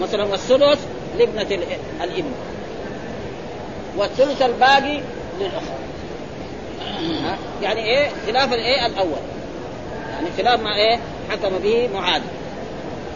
[0.00, 0.86] مثلا والثلث
[1.18, 1.58] لابنة
[2.04, 2.32] الإبن.
[3.96, 5.00] والثلث الباقي
[5.40, 5.78] للأخت.
[7.62, 9.18] يعني إيه؟ خلاف الإيه؟ الأول.
[10.18, 10.98] يعني خلاف ما إيه؟
[11.30, 12.22] حكم به معاذ.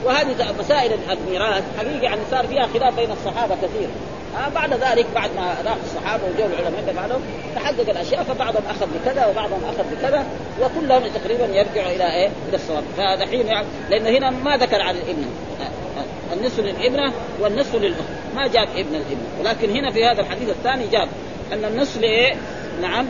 [0.04, 3.88] وهذه مسائل الميراث حقيقة يعني صار فيها خلاف بين الصحابة كثير.
[4.36, 7.20] آه بعد ذلك بعد ما راح الصحابة وجو العلماء بعدهم
[7.54, 10.24] تحقق الأشياء فبعضهم أخذ بكذا وبعضهم أخذ بكذا
[10.60, 12.82] وكلهم تقريبا يرجعوا إلى إيه؟ إلى الصواب.
[12.96, 15.24] فدحين يعني لأن هنا ما ذكر عن الابن
[15.60, 18.08] آه النصف للإبنة والنصف للأخت.
[18.34, 21.08] ما جاب ابن الابن ولكن هنا في هذا الحديث الثاني جاب
[21.52, 22.34] أن النصف لإيه؟
[22.82, 23.06] نعم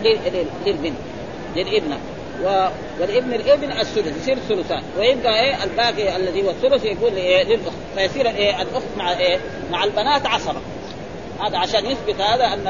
[0.66, 0.96] للبنت
[1.56, 1.98] للإبنة.
[2.44, 2.68] و...
[3.00, 7.76] والابن الابن الثلث يصير ثلثان ويبقى إيه؟ الباقي الذي هو الثلث يقول إيه؟ للأخت.
[7.96, 9.38] فيصير إيه؟ الأخت مع إيه؟
[9.70, 10.60] مع البنات عصبه
[11.40, 12.66] هذا عشان يثبت هذا أن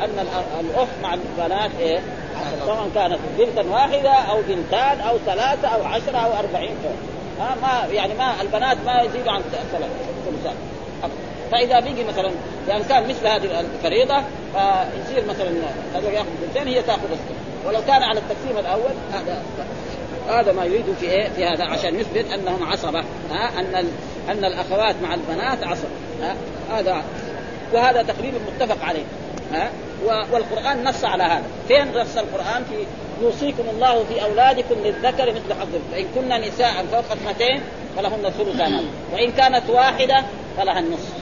[0.00, 0.26] أن
[0.60, 2.00] الأخت مع البنات إيه؟
[2.66, 6.76] سواء كانت بنتا واحدة أو بنتان أو ثلاثة أو عشرة أو أربعين
[7.40, 9.90] ها ما يعني ما البنات ما يزيدوا عن ثلاث
[10.26, 10.54] ثلثان.
[11.52, 12.30] فإذا بيجي مثلا
[12.68, 15.50] يعني كان مثل هذه الفريضة فيصير مثلا
[15.94, 17.49] هذا ياخذ بنتين هي تأخذ الثلث.
[17.66, 19.42] ولو كان على التقسيم الأول هذا
[20.28, 23.86] هذا ما يريد في إيه؟ في هذا عشان يثبت أنهم عصبة ها؟ أن
[24.28, 25.88] أن الأخوات مع البنات عصبه
[26.22, 26.36] ها؟
[26.72, 27.02] هذا
[27.72, 29.04] وهذا تقريبا متفق عليه
[29.52, 29.70] ها؟
[30.32, 31.44] والقرآن نص على هذا.
[31.68, 32.86] فين نص القرآن؟ في
[33.22, 37.60] يوصيكم الله في أولادكم للذكر مثل حظ فان كن نساء فوق اثنتين
[37.96, 40.24] فلهن الثلثان وإن كانت واحدة
[40.56, 41.19] فلها النصف.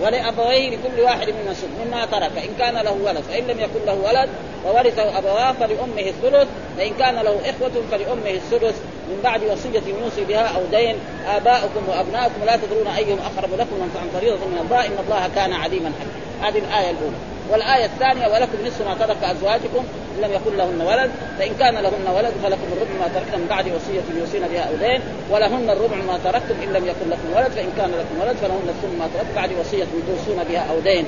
[0.00, 2.38] ولأبويه لكل واحد من نصف مما ترك.
[2.38, 4.28] إن كان له ولد فإن لم يكن له ولد
[4.66, 8.76] وورثه أبواه فلأمه الثلث فان كان له إخوة فلأمه الثلث
[9.08, 14.20] من بعد وصية يوصي بها أو دين آباؤكم وأبناؤكم لا تدرون أيهم أقرب لكم عن
[14.20, 16.48] فريضة من الله إن الله كان عليما حكيما.
[16.48, 17.37] هذه الآية الأولى.
[17.50, 19.84] والآية الثانية ولكم نصف ما ترك أزواجكم
[20.16, 23.64] إن لم يكن لهن ولد فإن كان لهن ولد فلكم الربع ما تركتم من بعد
[23.64, 27.70] وصية يوصين بها أو دين ولهن الربع ما تركتم إن لم يكن لكم ولد فإن
[27.76, 31.06] كان لكم ولد فلهن الثمن ما تركتم بعد وصية توصون بها أو دين.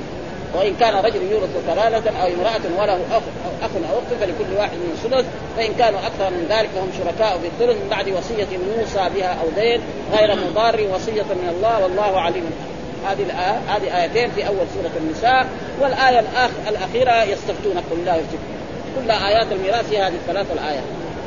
[0.55, 4.77] وإن كان رجل يورث كلالة أو امرأة وله أخ أو أخ أو أخت فلكل واحد
[4.77, 5.27] من الثلث
[5.57, 8.49] فإن كانوا أكثر من ذلك فهم شركاء في الثلث من بعد وصية
[8.79, 9.81] يوصى بها أو دين
[10.19, 12.70] غير مضار وصية من الله والله عليم.
[13.07, 15.47] هذه الآية هذه آيتين في أول سورة النساء
[15.81, 18.61] والآية الآخ الأخيرة يستفتونك قل لا يفتكون
[18.97, 20.83] كلها آيات الميراث هي هذه الثلاث الآيات.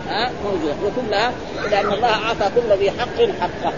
[0.10, 0.74] ها؟ موجودة.
[0.86, 1.32] وكلها
[1.72, 3.74] لأن الله أعطى كل ذي حق حقه.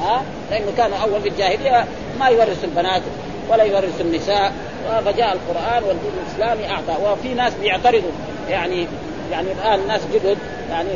[0.00, 1.84] ها؟ لأنه كان أول في الجاهلية
[2.20, 3.02] ما يورث البنات
[3.48, 4.52] ولا يورث النساء.
[5.04, 7.02] فجاء القرآن والدين الإسلامي أعطى.
[7.02, 8.10] وفي ناس بيعترضوا.
[8.48, 8.86] يعني
[9.30, 10.38] يعني الآن ناس جدد
[10.70, 10.88] يعني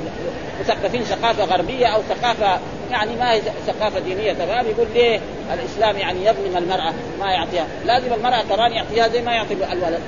[0.61, 2.59] مثقفين ثقافة غربية أو ثقافة
[2.90, 5.20] يعني ما هي ثقافة دينية تمام يقول ليه
[5.52, 10.00] الإسلام يعني يظلم المرأة ما يعطيها؟ لازم المرأة كمان يعطيها زي ما يعطي الولد.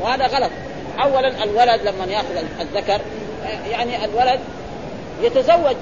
[0.00, 0.50] وهذا غلط.
[1.02, 3.00] أولا الولد لما يأخذ الذكر
[3.70, 4.40] يعني الولد
[5.22, 5.76] يتزوج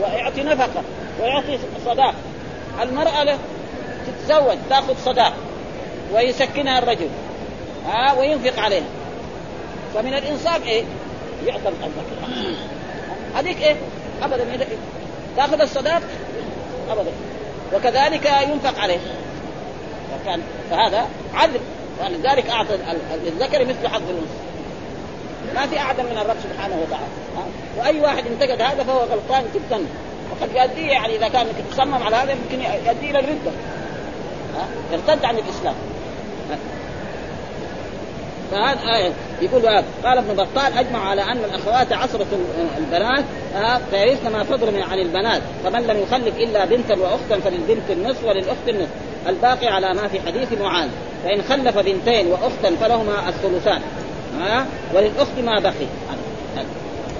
[0.00, 0.82] ويعطي نفقة
[1.20, 2.14] ويعطي صداق.
[2.82, 3.38] المرأة له
[4.06, 5.32] تتزوج تأخذ صداق
[6.14, 7.08] ويسكنها الرجل
[7.86, 8.84] ها وينفق عليها.
[9.94, 10.84] فمن الإنصاف إيه؟
[11.46, 12.42] يعطى الذكر.
[13.34, 13.76] هذيك إيه؟
[14.22, 14.44] ابدا
[15.36, 16.02] تاخذ الصداق
[16.90, 17.10] أبدا.
[17.74, 18.98] وكذلك ينفق عليه.
[20.10, 20.40] فكان
[20.70, 21.60] فهذا عدل.
[22.00, 22.78] ولذلك أعطى
[23.24, 24.42] للذكر مثل حظ الأنثى.
[25.54, 27.06] ما في اعدل من الرب سبحانه وتعالى.
[27.78, 29.86] وأي واحد انتقد هذا فهو غلطان جدا.
[30.30, 33.50] وقد يؤدي يعني إذا كان تصمم على هذا يمكن يؤدي إلى الردة.
[34.92, 35.74] ارتد عن الإسلام.
[38.52, 39.12] فهذا آية.
[39.42, 42.26] يقول هذا قال ابن بطال أجمع على أن الأخوات عصرة
[42.78, 43.24] البنات
[43.90, 45.42] فيرثن ما فضل عن البنات.
[45.64, 48.90] فمن لم يخلف إلا بنتا واختا فللبنت النصف وللأخت النصف.
[49.28, 50.88] الباقي على ما في حديث معاذ.
[51.24, 53.80] فإن خلف بنتين وأختا فلهما الثلثان
[54.40, 55.86] ها وللأخت ما بقي.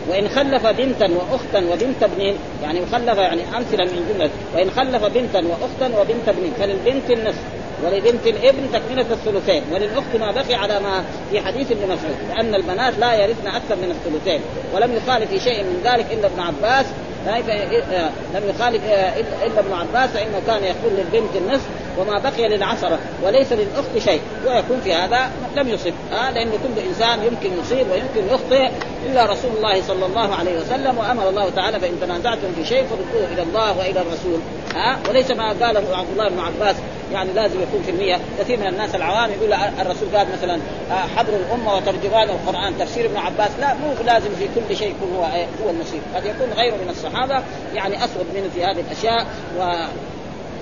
[0.09, 4.31] وإن خلف بنتا وأختا وبنت ابن يعني خلف يعني أمثلة من جملة.
[4.55, 7.42] وإن خلف بنتا وأختا وبنت ابن فللبنت النصف.
[7.85, 12.99] ولبنت الابن تكملة الثلثين وللأخت ما بقي على ما في حديث ابن مسعود لأن البنات
[12.99, 14.40] لا يرثن أكثر من الثلثين
[14.75, 16.87] ولم يخالف في شيء من ذلك إلا ابن عباس
[18.35, 18.83] لم يخالف
[19.47, 21.68] إلا ابن عباس فإنه كان يقول للبنت النصف
[21.99, 27.18] وما بقي للعشرة وليس للأخت شيء ويكون في هذا لم يصب آه لأن كل إنسان
[27.25, 28.71] يمكن يصيب ويمكن يخطئ
[29.07, 33.33] إلا رسول الله صلى الله عليه وسلم وأمر الله تعالى فإن تنازعتم في شيء فردوه
[33.33, 34.40] إلى الله وإلى الرسول.
[34.74, 36.76] ها؟ آه وليس ما قاله عبد الله بن عباس
[37.12, 40.54] يعني لازم يكون في المية كثير من الناس العوام يقول الرسول قال مثلا
[40.90, 42.78] آه، حبر الأمة وترجمان القرآن.
[42.78, 45.24] تفسير ابن عباس لا مو لازم في كل شيء يكون هو
[45.64, 47.42] هو المصير قد يكون غيره من الصحابة
[47.74, 49.26] يعني أسود منه في هذه الأشياء.
[49.58, 49.62] و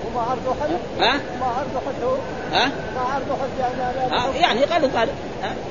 [0.07, 0.71] وما عرضه حد
[1.01, 2.15] ها؟ ما عرضه حد هو
[2.53, 5.13] ها؟ ما عرضه حد يعني آه يعني غلط هذا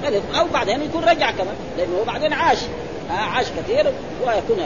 [0.04, 2.60] غلط أو بعدين يكون رجع كمان لأنه هو بعدين عاش.
[3.12, 3.94] آه عاش كثير
[4.26, 4.58] ويكون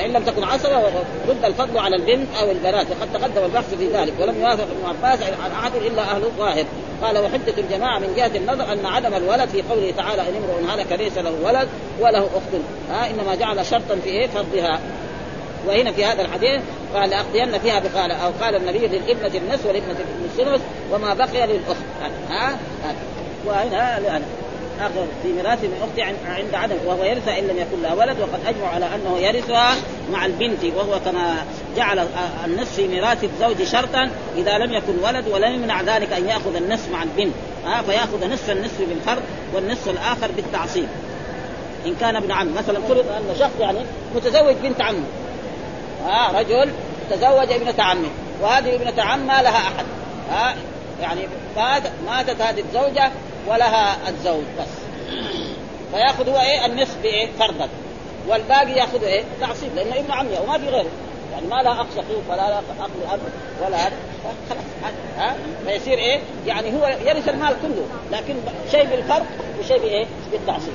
[0.00, 0.82] فإن لم تكن عصبه
[1.28, 5.22] رد الفضل على البنت أو البنات وقد تقدم البحث في ذلك ولم يوافق ابن عباس
[5.22, 6.64] عن أحد إلا أهل الظاهر.
[7.02, 10.92] قال وحدة الجماعة من جهة النظر أن عدم الولد في قوله تعالى إن امرؤ هلك
[10.92, 11.68] ليس له ولد
[12.00, 12.62] وله أخت.
[12.90, 14.80] ها إنما جعل شرطا في إيه؟ فرضها
[15.68, 16.60] وهنا في هذا الحديث
[16.94, 21.84] قال لأقضين فيها بقال أو قال النبي للابنة النصف والابنه الثلث وما بقي للأخت.
[22.30, 22.94] ها, ها.
[23.46, 24.00] وهنا
[24.80, 28.40] اخر في ميراث من اخته عند عدم وهو يرثها إن لم يكن لها ولد وقد
[28.46, 29.74] أجمع على أنه يرثها
[30.12, 31.44] مع البنت وهو كما
[31.76, 32.06] جعل
[32.44, 36.92] النصف في ميراث الزوج شرطا إذا لم يكن ولد ولم يمنع ذلك أن يأخذ النصف
[36.92, 37.34] مع البنت.
[37.66, 39.22] ها فيأخذ نصف النصف بالفرض
[39.54, 40.88] والنصف الآخر بالتعصيب.
[41.86, 43.78] إن كان ابن عم مثلا فرض ان شخص يعني
[44.14, 45.04] متزوج بنت عمه
[46.06, 46.70] ها رجل
[47.10, 48.08] تزوج ابنة عمه
[48.42, 49.84] وهذه ابنة عم ما لها أحد.
[50.30, 50.54] ها
[51.02, 51.20] يعني
[52.06, 53.10] ماتت هذه الزوجة
[53.48, 54.68] ولها الزوج بس.
[55.92, 57.68] فياخذ هو إيه؟ النصف إيه فرضا.
[58.28, 60.90] والباقي ياخذ إيه؟ تعصيب لأنه ابن عمه وما في غيره.
[61.32, 63.20] يعني ما لا أخ شقيق ولا لا اخ اب
[63.66, 63.96] ولا هذا.
[64.50, 64.64] خلاص
[65.18, 65.34] ها؟
[65.66, 68.34] فيصير إيه؟ يعني هو يرث المال كله لكن
[68.70, 69.26] شيء بالفرق
[69.60, 70.74] وشيء بإيه؟ بالتعصيب.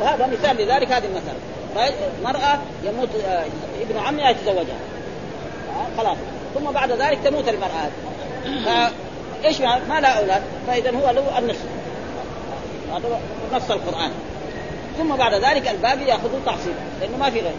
[0.00, 1.38] وهذا مثال لذلك هذه المسألة.
[2.24, 3.44] مرأة يموت آه،
[3.80, 4.78] ابن عمها يتزوجها.
[5.98, 6.16] خلاص.
[6.54, 7.90] ثم بعد ذلك تموت المرأة
[9.44, 11.66] إيش ما لا أولاد فإذا هو له النصف.
[12.96, 13.20] هذا
[13.52, 14.10] نص القرآن.
[14.98, 17.54] ثم بعد ذلك الباقي ياخذه تعصيبا لأنه ما في غيره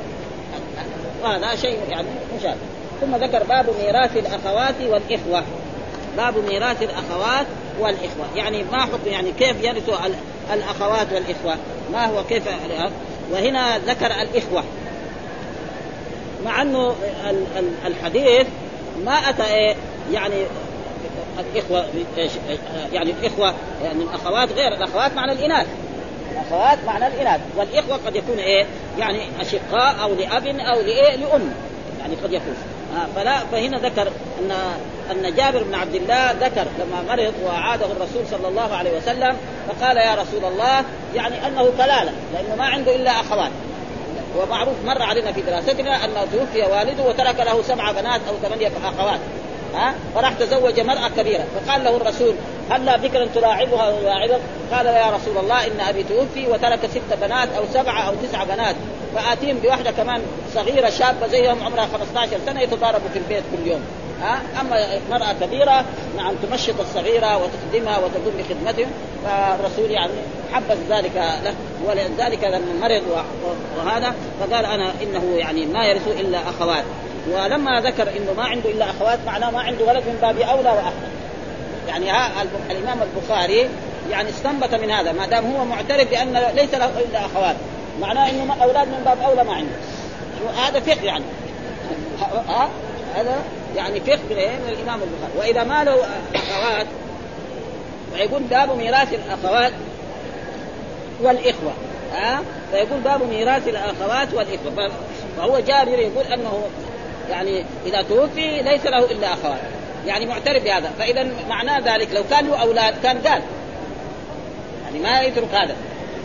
[1.24, 2.08] وهذا شيء يعني
[2.39, 2.58] مشابه.
[3.02, 5.43] ثم ذكر باب ميراث الأخوات والإخوة.
[6.17, 7.45] باب ميراث الأخوات
[7.80, 8.26] والإخوة.
[8.36, 9.89] يعني ما حكم يعني كيف يرث
[10.54, 11.56] الأخوات والإخوة؟
[11.91, 12.43] ما هو كيف
[13.32, 14.63] وهنا ذكر الإخوة.
[16.45, 16.95] مع أنه
[17.86, 18.48] الحديث
[19.06, 19.76] ما أتى إيه؟
[20.13, 20.36] يعني
[21.39, 21.86] الإخوة
[22.94, 25.68] يعني الإخوة يعني الأخوات غير الأخوات معنى الإناث.
[26.32, 27.41] الأخوات معنى الإناث.
[27.58, 28.65] والإخوة قد يكون إيه؟
[29.00, 31.54] يعني أشقاء أو لأب أو لإيه؟ لأم.
[32.00, 32.56] يعني قد يكون.
[32.96, 34.08] آه فلا فهنا ذكر
[34.39, 34.52] أن
[35.12, 39.38] أن جابر بن عبد الله ذكر لما مرض واعاده الرسول صلى الله عليه وسلم
[39.68, 40.84] فقال يا رسول الله
[41.15, 43.52] يعني أنه كلالة لأنه ما عنده إلا أخوات.
[44.38, 49.20] ومعروف مر علينا في دراستنا أنه توفي والده وترك له سبع بنات أو ثمانية أخوات.
[49.75, 51.43] ها فراح تزوج مرأة كبيرة.
[51.55, 52.35] فقال له الرسول
[52.69, 57.49] هل لا بكرا تلاعبها ويلاعبك؟ قال يا رسول الله إن أبي توفي وترك ست بنات
[57.57, 58.75] أو سبعة أو تسع بنات
[59.15, 60.21] فآتيهم بواحدة كمان
[60.55, 63.81] صغيرة شابة زيهم عمرها 15 سنة يتضاربوا في البيت كل يوم.
[64.21, 65.85] ها أما مرأة كبيرة
[66.17, 68.91] نعم تمشط الصغيرة وتخدمها وتقوم بخدمتهم.
[69.25, 70.11] فالرسول يعني
[70.53, 71.53] حبذ ذلك له
[71.85, 73.03] ولذلك لما مرض
[73.77, 76.83] وهذا فقال أنا إنه يعني ما يرث إلا أخوات.
[77.31, 81.15] ولما ذكر إنه ما عنده إلا أخوات معناه ما عنده ولد من باب أولى وأحسن.
[81.88, 83.69] يعني ها الإمام البخاري
[84.11, 87.55] يعني استنبط من هذا ما دام هو معترف بأن ليس له إلا أخوات
[88.01, 89.75] معناه إنه أولاد من باب أولى ما عنده.
[90.57, 91.23] هذا فقه يعني.
[92.47, 92.69] ها
[93.15, 93.35] هذا
[93.75, 95.39] يعني فقه من؟ من الإمام البخاري.
[95.39, 95.95] وإذا ما له
[96.35, 96.88] أخوات
[98.13, 99.71] فيقول باب ميراث الأخوات
[101.21, 101.73] والإخوة.
[102.13, 104.91] ها فيقول باب ميراث الأخوات والإخوة.
[105.38, 106.63] فهو جابر يقول أنه
[107.29, 109.59] يعني إذا توفي ليس له إلا اخوات
[110.05, 110.91] يعني معترف بهذا.
[110.99, 113.41] فإذا معناه ذلك لو كان له أولاد كان قال.
[114.85, 115.75] يعني ما يترك هذا.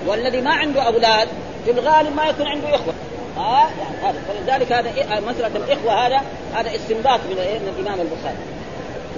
[0.07, 1.29] والذي ما عنده أولاد
[1.65, 2.95] في الغالب ما يكون عنده إخوة.
[3.37, 4.23] ها آه يعني هذا.
[4.29, 6.21] فلذلك هذا إيه مسألة الإخوة هذا
[6.55, 8.37] هذا استنباط من إيه؟ من الإمام البخاري.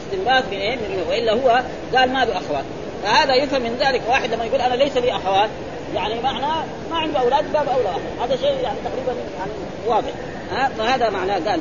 [0.06, 1.62] استنباط من إيه؟ من وإلا هو
[1.96, 2.64] قال ما له أخوات.
[3.04, 5.50] فهذا يفهم من ذلك واحد لما يقول أنا ليس لي أخوات.
[5.94, 7.96] يعني معناه ما عنده أولاد باب أولى.
[8.22, 9.52] هذا شيء يعني تقريبا يعني
[9.86, 10.12] واضح.
[10.52, 11.60] ها؟ فهذا معناه قال.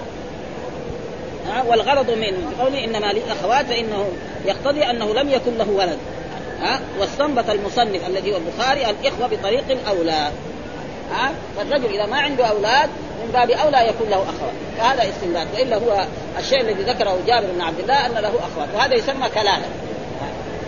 [1.48, 4.08] ها؟ والغرض من قوله إنما لي اخوات فإنه
[4.46, 5.98] يقتضي أنه لم يكن له ولد.
[6.62, 10.32] ها؟ واستنبط المصنف الذي هو البخاري الإخوة بطريق الاولاد
[11.12, 12.90] ها؟ فالرجل إذا ما عنده أولاد
[13.24, 14.54] من باب أولى يكون له أخوات.
[14.78, 15.48] فهذا استنباط.
[15.54, 16.06] وإلا هو
[16.40, 18.68] الشيء الذي ذكره جابر بن عبد الله أن له أخوات.
[18.76, 19.66] وهذا يسمى كلالة.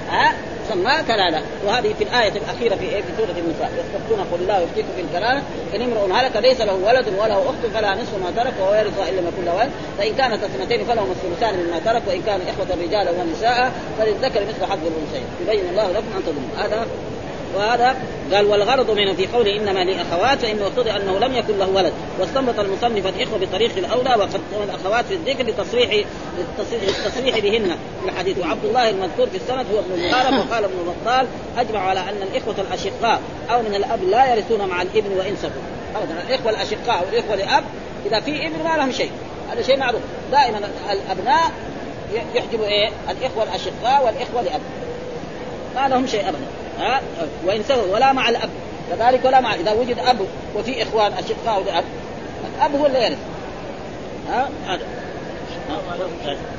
[0.10, 0.34] ها؟
[0.70, 1.42] سماه كلاله.
[1.66, 3.72] وهذه في الآية الأخيرة في في سورة النساء.
[3.80, 5.42] يستفتون قل الله يفتيكم في الكلاله
[5.76, 9.14] إن امرؤ هلك ليس له ولد وله أخت فلا نصف ما ترك وهو يرث ان
[9.16, 12.02] لم يكن له ولد فإن كانت اثنتين فلهما الثلثان مما ترك.
[12.08, 15.28] وإن كانوا إخوة رجالا ونساء فللذكر مثل حظ الأنثيين.
[15.42, 16.88] يبين الله لكم أن تظلموا هذا
[17.56, 17.96] وهذا
[18.34, 21.94] قال والغرض من في قوله إنما لأخوات فانه يقتضي أنه لم يكن له ولد.
[22.20, 26.06] واستنبط المصنف الإخوة بطريق الأولى وقد الأخوات في الذكر لتصريح
[26.88, 27.76] للتصريح بهن.
[28.04, 32.00] في الحديث وعبد الله المذكور في السند هو ابن المبارك وقال ابن بطال أجمع على
[32.00, 35.62] أن الإخوة الأشقاء أو من الأب لا يرثون مع الإبن وإن سكوا
[35.96, 37.64] أبدا الإخوة الأشقاء والإخوة لأب
[38.06, 39.12] إذا في إبن ما لهم شيء.
[39.52, 40.02] هذا شيء معروف.
[40.32, 40.60] دائما
[40.92, 41.52] الأبناء
[42.36, 44.62] يحجبوا إيه؟ الإخوة الأشقاء والإخوة لأب.
[45.76, 46.46] ما لهم شيء ابدا.
[46.80, 47.02] ها؟
[47.46, 48.50] وإن سووا ولا مع الأب.
[48.90, 50.18] كذلك ولا مع إذا وجد أب
[50.56, 51.84] وفي إخوان أشقاء لاب
[52.58, 53.18] الأب هو اللي يرث.
[54.30, 54.86] ها؟ هذا.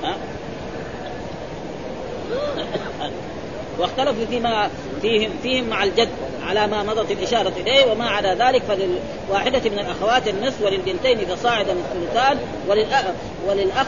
[0.03, 0.17] ها؟
[3.79, 4.71] واختلفوا فيما
[5.03, 6.09] فيهم فيهم مع الجد
[6.47, 12.39] على ما مضت الإشارة إليه وما عدا ذلك فللواحدة من الأخوات النصف وللبنتين فصاعدا الثلثان
[12.69, 13.05] وللأخ
[13.49, 13.87] وللأخ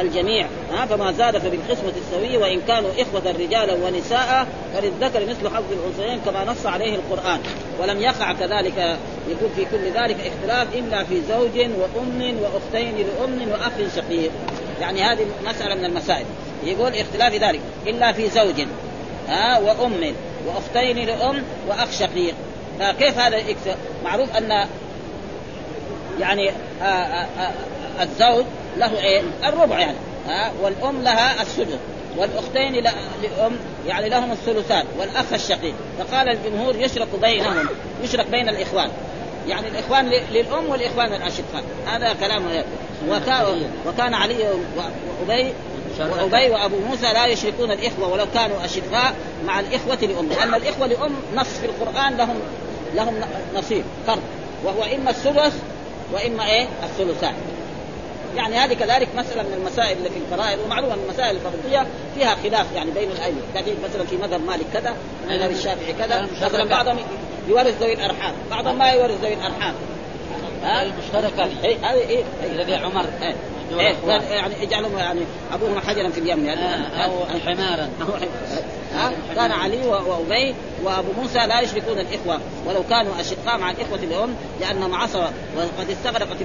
[0.00, 6.20] الجميع ها؟ فما زاد فبالقسمة السوية وإن كانوا إخوة رجالا ونساء فللذكر مثل حظ الأنثيين
[6.20, 7.40] كما نص عليه القرآن.
[7.80, 8.98] ولم يقع كذلك
[9.30, 14.30] يكون في كل ذلك اختلاف إلا في زوج وأم وأختين لأم وأخ شقيق.
[14.80, 16.26] يعني هذه مسألة من المسائل.
[16.64, 17.60] يقول اختلاف ذلك.
[17.86, 18.66] إلا في زوج
[19.28, 20.14] ها؟ وأم
[20.46, 22.34] وأختين لأم وأخ شقيق.
[22.80, 23.42] فكيف هذا؟
[24.04, 24.66] معروف أن
[26.20, 26.50] يعني
[26.82, 27.52] آآ آآ
[28.02, 28.44] الزوج
[28.76, 29.96] له إيه؟ الربع يعني.
[30.28, 31.78] ها؟ والأم لها السدس.
[32.16, 32.72] والأختين
[33.22, 33.56] لأم
[33.86, 34.84] يعني لهم الثلثان.
[34.98, 35.74] والأخ الشقيق.
[35.98, 37.68] فقال الجمهور يشرك بينهم
[38.04, 38.88] يشرك بين الإخوان.
[39.48, 41.62] يعني الإخوان للأم والإخوان الأشقاء.
[41.86, 42.42] هذا كلام
[43.08, 44.48] وكان, وكان علي
[45.28, 45.52] وابي
[45.98, 49.14] وأبي وأبو موسى لا يشركون الإخوة ولو كانوا أشقاء
[49.46, 50.28] مع الإخوة لأم.
[50.28, 52.36] لأن الإخوة لأم نص في القرآن لهم
[52.94, 53.14] لهم
[53.54, 54.22] نصيب فرض
[54.64, 55.52] وهو إما السدس
[56.12, 57.34] وإما إيه؟ الثلثان.
[58.36, 62.66] يعني هذه كذلك مسألة من المسائل اللي في الفرائض ومعلومة من المسائل الفرضية فيها خلاف
[62.74, 63.40] يعني بين الأئمة.
[63.54, 64.94] لكن مثلا في مذهب مالك كذا
[65.28, 66.98] مذهب الشافعي كذا مثلا بعضهم
[67.48, 69.74] يورث ذوي الأرحام بعضهم ما يورث ذوي الأرحام.
[70.64, 71.44] المشتركة.
[71.44, 72.52] هذه إيه إيه.
[72.52, 73.34] الذي عمر إيه.
[73.80, 73.94] إيه
[74.30, 75.20] يعني اجعلهم يعني
[75.52, 77.04] ابوهما حجرا في اليم يعني.
[77.04, 77.10] أو
[77.46, 77.88] حمارا.
[78.94, 84.34] ها؟ كان علي وأبي وأبو موسى لا يشركون الإخوة ولو كانوا أشقاء مع الإخوة الام
[84.60, 85.26] لانهم عصوا
[85.56, 86.36] وقد استغرقت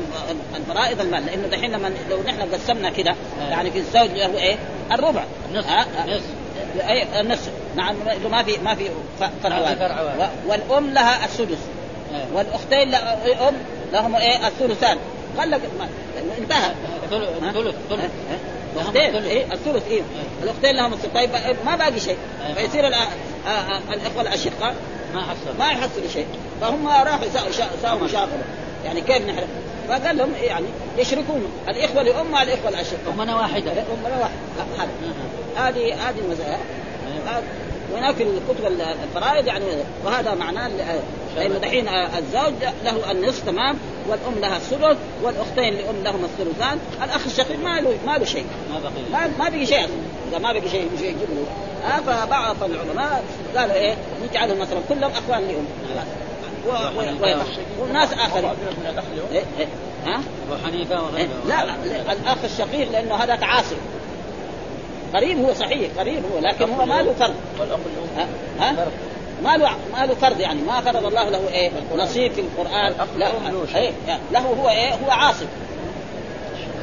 [0.56, 3.16] الفرائض المال لأنه دحين لما لو نحن قسمنا كده
[3.50, 4.56] يعني في الزوج له إيه؟
[4.92, 5.24] الربع.
[5.54, 5.70] نصف
[6.08, 6.24] نصف.
[6.90, 7.52] اي النصف.
[7.76, 7.96] نعم
[8.32, 8.90] ما في ما في
[9.44, 11.58] فرع والأم لها السدس.
[12.34, 13.54] والأختين الأم
[13.94, 14.98] لهم إيه؟ الثلثان.
[15.38, 15.62] قال لك
[16.38, 16.72] انتهى.
[17.54, 18.12] ثلث ثلث
[18.82, 20.02] الاختين إيه الثلث إيه.
[20.44, 21.30] الاختين لهم الثلث طيب
[21.66, 22.18] ما باقي شيء.
[22.56, 22.88] فيصير
[23.94, 24.76] الإخوة الاشقاء
[25.14, 25.58] ما حصل.
[25.60, 26.26] ما يحصل شيء.
[26.62, 27.28] فهم راحوا
[27.84, 28.44] ساووا مشاغله
[28.86, 29.44] يعني كيف نحن؟
[29.90, 30.66] فقال لهم يعني
[30.98, 31.46] يشركون.
[31.68, 33.72] الإخوة لأم مع الإخوة الاشقاء أمنا واحدة.
[33.72, 34.88] أمنا واحدة.
[35.58, 36.10] هذه.
[36.10, 36.60] هذه المسائل
[37.96, 38.66] هناك في كتب
[39.04, 39.66] الفرائض يعني
[40.06, 40.70] وهذا معناه
[41.36, 42.54] لأنه دحين الزوج
[42.84, 43.78] له النصف تمام.
[44.08, 46.80] والأم لها الثلث والأختين لأم لهم الثلثان.
[47.04, 48.46] الأخ الشقيق ما له ما له شيء.
[48.74, 49.88] ما بقي ما, ما بقي شيء
[50.30, 51.46] إذا ما بقي شيء يجيب له
[51.88, 53.24] آه فبعض العلماء
[53.58, 53.96] قالوا إيه
[54.30, 55.66] نجعلهم مثلا كلهم اخوان لأم.
[57.80, 58.52] والناس آخرين.
[59.32, 59.68] إيه إيه.
[60.06, 61.18] ها؟ أبو حنيفة وغيره.
[61.18, 62.12] إيه؟ لا, لا.
[62.14, 63.76] الأخ الشقيق لأنه هذا تعاصي.
[65.14, 67.16] قريب هو صحيح قريب هو لكن هو ما له
[67.60, 67.80] الأم.
[68.18, 68.28] ها؟
[68.60, 68.88] ها؟
[69.44, 73.32] ما له ما له فرض يعني ما فرض الله له إيه؟ نصيب في القرآن له.
[73.76, 73.92] إيه؟
[74.32, 75.46] له هو إيه؟ هو عاصب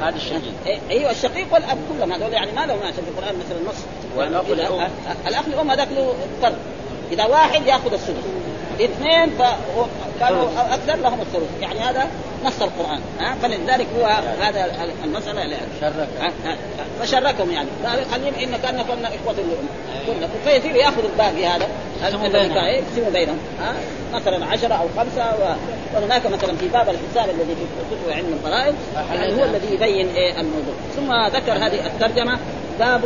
[0.02, 3.76] هذا الشقيق إيه؟ أيوه الشقيق والأب كلهم هذول يعني ما لهم في القرآن مثلا نص.
[4.16, 4.88] والأخ يعني إذا- الأم.
[4.88, 6.56] أ- الأخ الام هذاك له فرض
[7.12, 8.24] إذا واحد يأخذ السدس.
[8.80, 9.86] اثنين فهو-
[10.20, 12.06] كانوا أكثر لهم الثلث يعني هذا
[12.44, 13.00] نص القرآن.
[13.20, 14.04] ها؟ فلذلك هو
[14.40, 14.72] هذا
[15.04, 16.08] المسألة شرك
[17.00, 17.68] فشركهم يعني.
[18.12, 19.34] خليهم إن كان كنا اخوه
[20.06, 21.68] كنا فيصير ياخذ الباقي هذا؟
[22.02, 22.48] يقسموا الذي
[23.10, 23.38] بينهم.
[23.60, 23.74] إيه، ها؟
[24.14, 25.54] مثلا عشرة أو خمسة و...
[25.94, 28.74] وهناك مثلا في باب الحساب الذي في كتب علم الفرائض
[29.14, 30.74] يعني هو الذي يبين إيه الموضوع.
[30.96, 32.38] ثم ذكر هذه الترجمة.
[32.78, 33.02] باب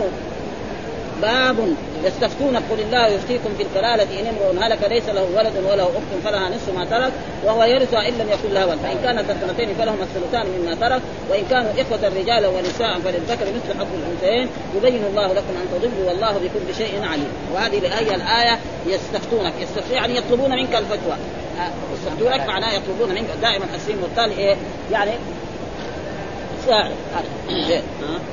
[1.23, 1.57] باب
[2.05, 6.49] يستفتونك قل الله يفتيكم في الكلالة إن امرؤ هلك ليس له ولد وله أخت فلها
[6.49, 7.13] نصف ما ترك
[7.45, 8.79] وهو يرث إن لم يكن له ولد.
[8.79, 13.87] فإن كانت اثنتين فلهما الثلثان مما ترك وإن كانوا إخوة رجالا ونساء فللذكر مثل حظ
[13.95, 14.49] الأنثيين.
[14.77, 17.29] يبين الله لكم أن تضلوا والله بكل شيء عليم.
[17.55, 21.17] وهذه هي الآية يستفتونك يستفتون يعني يطلبون منك الفتوى.
[21.59, 24.57] آه، يستفتونك معناه يطلبون منك دائما السين والتالي إيه؟
[24.93, 25.11] يعني.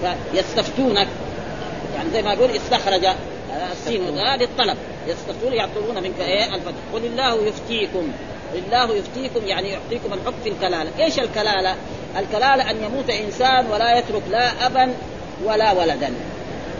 [0.03, 1.07] آه، يستفتونك.
[1.95, 4.01] يعني زي ما يقول استخرج آه، السين
[4.39, 4.77] للطلب
[5.07, 8.11] يستفتون يطلبون منك إيه الفتح قل الله يفتيكم
[8.55, 11.75] الله يفتيكم يعني يعطيكم الحكم في الكلالة، إيش الكلالة؟
[12.17, 14.93] الكلالة أن يموت إنسان ولا يترك لا أبا
[15.45, 16.13] ولا ولدا.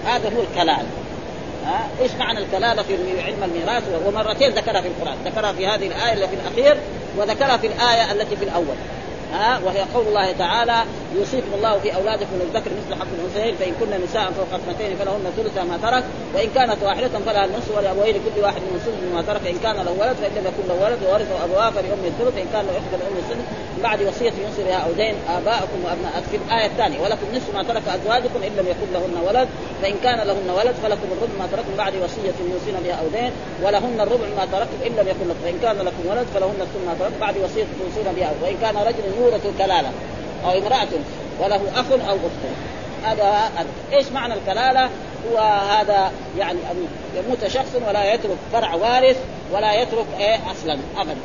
[0.06, 0.86] هذا هو الكلالة.
[1.66, 6.14] ها إيش معنى الكلالة في علم الميراث ومرتين ذكرها في القرآن، ذكرها في هذه الآية
[6.14, 6.78] اللي في الأخير
[7.18, 8.76] وذكرها في الآية التي في الأول.
[9.36, 10.84] ها وهي قول الله تعالى
[11.16, 15.58] يوصيكم الله في أولادكم للذكر مثل حظ الأنثيين فإن كن نساء فوق اثنتين فلهن ثلث
[15.58, 16.04] ما ترك
[16.36, 19.92] وإن كانت واحدة فلها النصف ولابوين كل واحد من ثلث ما ترك ان كان له
[19.92, 23.16] ولد فإن لم يكن له ولد وورثه أبواه فلأم الثلث ان كان له اخت فلأم
[23.18, 26.28] الثلث من بعد وصية يوصي بها أو دين آباءكم وأبناءكم.
[26.32, 29.48] في الآية الثانية ولكم نصف ما ترك أزواجكم إن لم يكن لهن ولد
[29.82, 33.32] فإن كان لهن ولد فلكم الربع ما تركتم بعد وصية يوصين بها أو دين
[33.64, 35.40] ولهن الربع ما تركتم إن لم يكن لكم.
[35.44, 39.04] فان كان لكم ولد فلهن الثلث ما تركتم بعد وصية توصون بها وإن كان رجل
[39.26, 39.92] يورث كلاله
[40.46, 40.88] أو امرأة
[41.40, 42.56] وله أخ أو أخت
[43.04, 43.50] هذا.
[43.94, 44.90] إيش معنى الكلالة؟
[45.32, 45.38] هو
[45.72, 49.18] هذا يعني أن يموت شخص ولا يترك فرع وارث
[49.52, 51.16] ولا يترك إيه أصلا ابدا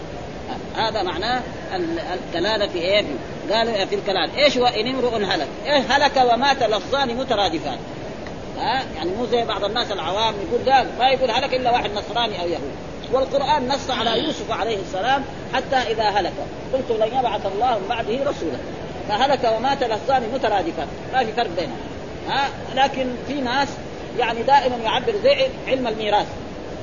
[0.76, 1.40] هذا معناه
[1.74, 3.04] ال- الكلالة في إيه؟
[3.52, 7.78] قالوا في الكلال إيش هو ان امرؤ هلك؟ إيه هلك ومات لفظان مترادفان
[8.58, 12.40] ها يعني مو زي بعض الناس العوام يقول قال ما يقول هلك إلا واحد نصراني
[12.42, 16.32] أو يهودي والقرآن نص على يوسف عليه السلام حتى إذا هلك.
[16.72, 18.58] قلت لن يبعث الله من بعده رسولا.
[19.08, 21.78] فهلك ومات لفظان مترادفان ما في فرق بينهم.
[22.28, 23.68] ها؟ لكن في ناس
[24.18, 26.26] يعني دائما يعبر زي علم الميراث.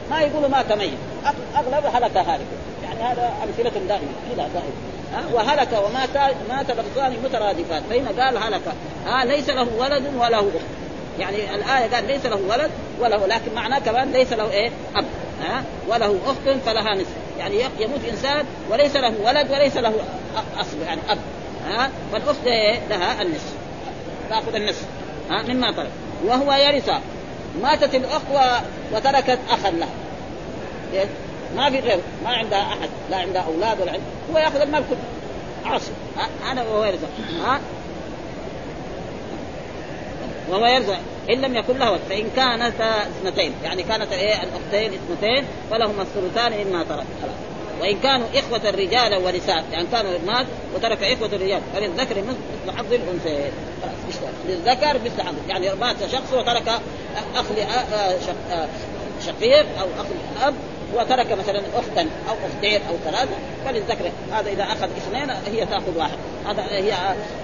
[0.10, 0.98] ما يقولوا مات ميت.
[1.56, 2.48] أغلب هلك هالك.
[2.84, 8.62] يعني هذا أمثلة دائما كذا دائما وهلك ومات مات لفظان مترادفان فهنا قال هلك.
[9.08, 10.66] ها؟ ليس له ولد وله أخت.
[11.20, 15.06] يعني الآية قال ليس له ولد وله لكن معناه كمان ليس له إيه؟ أب.
[15.42, 17.08] ها؟ وله أخت فلها نصف.
[17.40, 19.94] يعني يموت إنسان وليس له ولد وليس له
[20.60, 21.18] أصل يعني أب.
[21.70, 23.54] ها؟ فالأخت إيه لها النصف.
[24.30, 24.86] تأخذ النصف.
[25.30, 25.90] ها؟ مما ترك
[26.26, 26.90] وهو يرث
[27.62, 29.88] ماتت الأخت و- وتركت أخا لها.
[30.94, 31.06] إيه؟
[31.56, 32.02] ما في غيره.
[32.24, 32.90] ما عندها أحد.
[33.12, 35.72] لا عندها أولاد ولا عندها هو يأخذ المال كله.
[35.72, 37.00] عاصم ها؟ هذا وهو يرث
[37.46, 37.60] ها؟
[40.50, 40.98] وهو يرجع
[41.30, 43.54] إن لم يكن له فإن كانتا اثنتين.
[43.64, 47.06] يعني كانت إيه؟ الأختين اثنتين فلهما الثلثان مما ترك.
[47.82, 51.62] وإن كانوا إخوة رجالا ونساء يعني كانوا مات وترك إخوة الرجال.
[51.76, 53.52] فللذكر مثل حظ الانثيين
[53.82, 56.68] خلاص للذكر مثل حظ يعني مات شخص وترك
[57.36, 57.46] أخ
[57.94, 58.68] آه، شق- آه،
[59.26, 60.06] شقيق أو أخ
[60.48, 60.54] أب
[60.96, 63.32] وترك مثلا أختا أو أختين أو ثلاثة
[63.66, 66.18] فللذكر هذا إذا أخذ اثنين هي تأخذ واحد.
[66.48, 66.94] هذا هي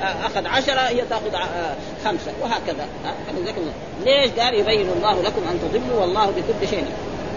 [0.02, 1.76] أخذ عشرة هي تأخذ ع-
[2.06, 2.88] خمسة وهكذا.
[3.28, 3.62] فللذكر.
[4.06, 6.86] ليش قال يبين الله لكم أن تضلوا والله بكل شيء.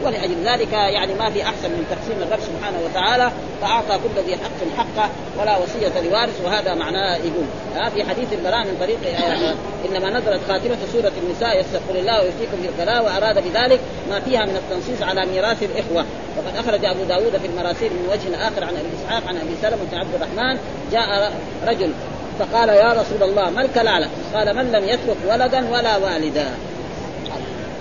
[0.05, 3.31] ولأجل ذلك يعني ما في أحسن من تقسيم الرب سبحانه وتعالى
[3.63, 7.47] فأعطى كل ذي حق حقه ولا وصية لوارث وهذا معناه يقول.
[7.77, 9.55] ها في حديث البراء من طريق آه،
[9.89, 13.81] إنما نزلت خاتمة سورة النساء يستغفر الله ويفتيكم في الكلام وأراد بذلك
[14.11, 16.05] ما فيها من التنصيص على ميراث الإخوة.
[16.37, 19.85] وقد أخرج أبو داود في المراسيل من وجه آخر عن أبي إسحاق عن أبي سلمة
[19.93, 20.59] بن عبد الرحمن
[20.93, 21.33] جاء
[21.67, 21.93] رجل
[22.39, 26.51] فقال يا رسول الله ما الكلالة؟ قال من لم يترك ولدا ولا والدا.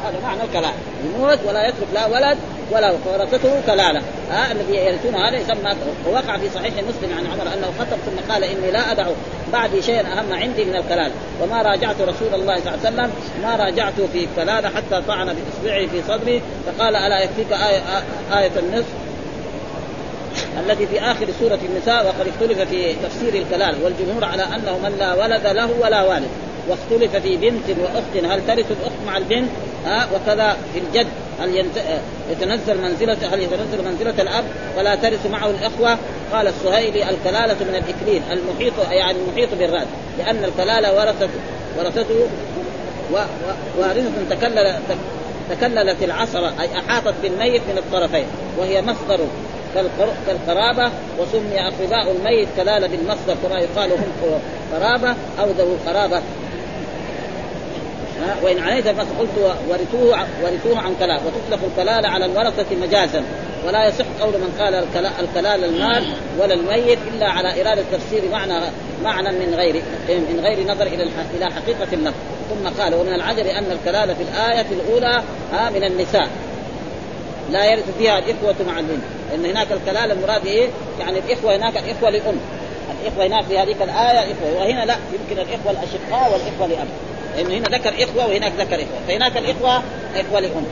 [0.05, 0.73] هذا معنى الكلالة
[1.05, 2.37] يموت ولا يترك لا ولد
[2.71, 4.01] ولا ورثته كلالة.
[4.31, 5.75] ها الذي يرثون هذا يسمى
[6.07, 9.07] ووقع في صحيح مسلم عن عمر أنه خطب ثم قال إني لا ادع
[9.53, 11.11] بعدي شيئا أهم عندي من الكلالة.
[11.41, 13.11] وما راجعت رسول الله صلى الله عليه وسلم
[13.43, 16.41] ما راجعته في الكلالة حتى طعن باصبعه في صدري.
[16.65, 17.81] فقال ألا يكفيك آية,
[18.39, 18.93] آية النصف
[20.59, 25.13] التي في آخر سورة النساء وقد اختلف في تفسير الكلال والجمهور على أنه من لا
[25.13, 26.29] ولد له ولا والد.
[26.69, 28.31] واختلف في بنت وأخت.
[28.31, 29.49] هل ترث الأخت مع البنت؟
[29.85, 31.07] ها وكذا في الجد.
[31.39, 31.77] هل ينت...
[32.31, 34.43] يتنزل منزلة هل يتنزل منزلة الأب؟
[34.77, 35.97] ولا ترث معه الإخوة؟
[36.33, 38.21] قال السهيلي الكلالة من الإكليل.
[38.31, 41.29] المحيط يعني المحيط بالراد لأن الكلالة ورثت
[41.77, 42.27] ورثته
[43.13, 43.15] و...
[43.15, 43.19] و...
[43.77, 44.73] وارثة تكلل
[45.49, 48.25] تكللت العصرة أي أحاطت بالميت من الطرفين
[48.57, 49.19] وهي مصدر
[50.27, 54.39] كالقرابة وسمي أقرباء الميت كلالة بالمصدر كما يقال هم
[54.73, 56.21] قرابة أو ذو قرابة
[58.43, 63.23] وإن عليت بس قلت ورثوه ورثوه عن كلالة وتطلق الكلالة على الورثة مجازا.
[63.67, 64.75] ولا يصح قول من قال
[65.19, 66.03] الكلال المال
[66.39, 68.59] ولا الميت إلا على إرادة تفسير معنى
[69.03, 72.15] معنى من غير من غير نظر إلى إلى حقيقة اللفظ.
[72.49, 75.23] ثم قال ومن العجب أن الكلالة في الآية الأولى
[75.75, 76.27] من النساء.
[77.51, 79.03] لا يرث فيها الإخوة مع البنت.
[79.31, 80.67] لأن هناك الكلالة المراد إيه؟
[80.99, 82.39] يعني الإخوة هناك الإخوة لأم.
[83.01, 84.59] الإخوة هناك في هذيك الآية إخوة.
[84.59, 86.87] وهنا لا يمكن الإخوة الأشقاء والإخوة لأب.
[87.37, 88.99] لأنه هنا ذكر إخوة وهناك ذكر إخوة.
[89.07, 89.83] فهناك الإخوة
[90.15, 90.65] إخوة لأم.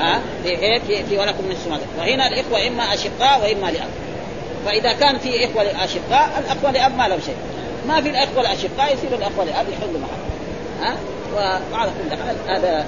[0.00, 3.88] ها؟ في في, في ولكم من السماء وهنا الإخوة إما أشقاء وإما لأب.
[4.66, 7.36] فإذا كان في إخوة أشقاء الأخوة لأب ما لهم شيء.
[7.88, 10.96] ما في الإخوة الأشقاء يصير الأخوة لأب يحلوا معه ها؟
[11.72, 12.86] وعلى كل حال هذا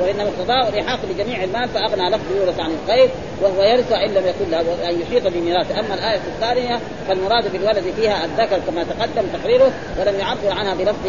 [0.00, 3.10] وإنما اقتضاء الالحاق بجميع المال فأغنى لفظ يورث عن القيد
[3.42, 8.24] وهو يرث إن لم يكن له أن يحيط بميراثه أما الآية الثانية فالمراد بالولد فيها
[8.24, 11.06] الذكر كما تقدم تقريره ولم يعبر عنها بلفظ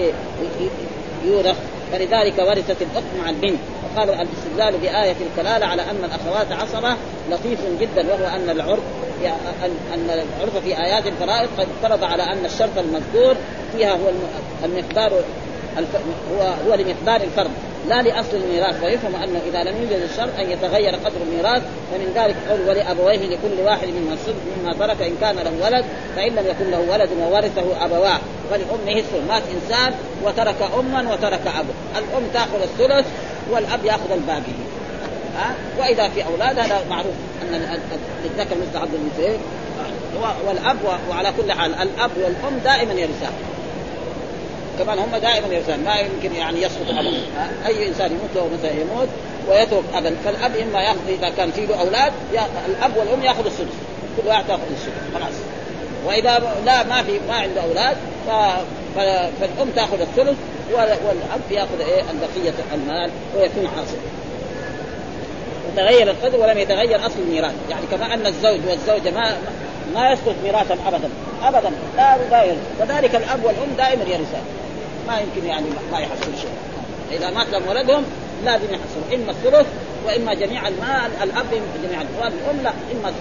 [1.26, 1.58] يورث
[1.92, 3.60] فلذلك ورثت الأخت مع البنت.
[3.96, 6.96] وقال الاستدلال بآية الكلالة على أن الأخوات عصبة
[7.32, 8.80] لطيف جدا وهو أن العرف
[9.94, 13.36] أن العرف في آيات الفرائض قد افترض على أن الشرط المذكور
[13.74, 14.10] فيها هو
[14.66, 15.12] المقدار
[16.32, 17.52] هو هو لمقدار الفرض.
[17.90, 22.36] لا لأصل الميراث ويفهم أنه إذا لم يوجد الشرط أن يتغير قدر الميراث فمن ذلك
[22.50, 26.72] قول ولأبويه لكل واحد مما الصدق مما ترك إن كان له ولد فإن لم يكن
[26.72, 28.20] له ولد وورثه أبواه.
[28.52, 33.06] ولأمه الثلث مات إنسان وترك أما وترك ابا الأم تأخذ الثلث
[33.52, 34.56] والأب يأخذ الباقي.
[35.38, 37.80] ها؟ وإذا في أولاد هذا معروف أن
[38.26, 39.40] الذكر مثل عبد المثيل
[40.48, 40.78] والأب
[41.10, 43.55] وعلى كل حال الأب والأم دائما يرثان.
[44.80, 47.21] كمان هم دائما يرثان ما يمكن يعني يسقط ابدا.
[47.67, 49.07] أي إنسان يموت له مثلا يموت
[49.49, 52.13] ويترك ابا فالأب إما يأخذ إذا كان في له أولاد
[52.67, 53.76] الأب والأم ياخذ السدس.
[54.17, 55.34] كل واحد تاخذ السدس خلاص.
[56.05, 57.97] وإذا لا ما في ما عنده أولاد
[58.28, 58.30] ف...
[59.39, 60.38] فالأم تأخذ الثلث
[60.73, 63.97] والأب يأخذ إيه؟ البقية المال ويكون حاصل.
[65.76, 67.53] تغير القدر ولم يتغير أصل الميراث.
[67.69, 69.38] يعني كما أن الزوج والزوجة ما
[69.93, 71.09] ما يسقط ميراثا ابدا.
[71.43, 71.71] ابدا.
[71.97, 72.55] لا يغير.
[72.80, 74.43] كذلك الأب والأم دائما يرثان
[75.08, 76.49] ما يمكن يعني ما يحصل شيء.
[77.12, 78.03] إذا مات لهم ولدهم
[78.45, 79.68] لازم يحصلوا إما الثلث
[80.06, 81.45] وإما جميع المال الأب
[81.84, 83.14] جميع المال الام لا إما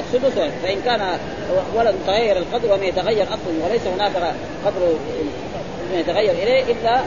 [0.00, 1.18] السدس فإن كان
[1.74, 4.34] ولد متغير القدر وما يتغير أصلا وليس هناك
[4.66, 4.96] قدر
[5.94, 7.00] يتغير إليه إلا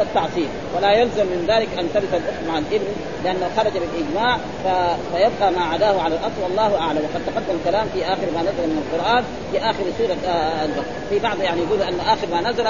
[0.00, 0.48] التعصيب.
[0.76, 2.86] ولا يلزم من ذلك أن ترث الأخت مع الابن
[3.24, 4.66] لأنه خرج بالإجماع ف...
[5.12, 6.42] فيبقى ما عداه على الأصل.
[6.42, 6.98] والله أعلم.
[6.98, 10.68] وقد تقدم الكلام في آخر ما نزل من القرآن في آخر سورة آه
[11.10, 12.66] في بعض يعني يقول أن آخر ما نزل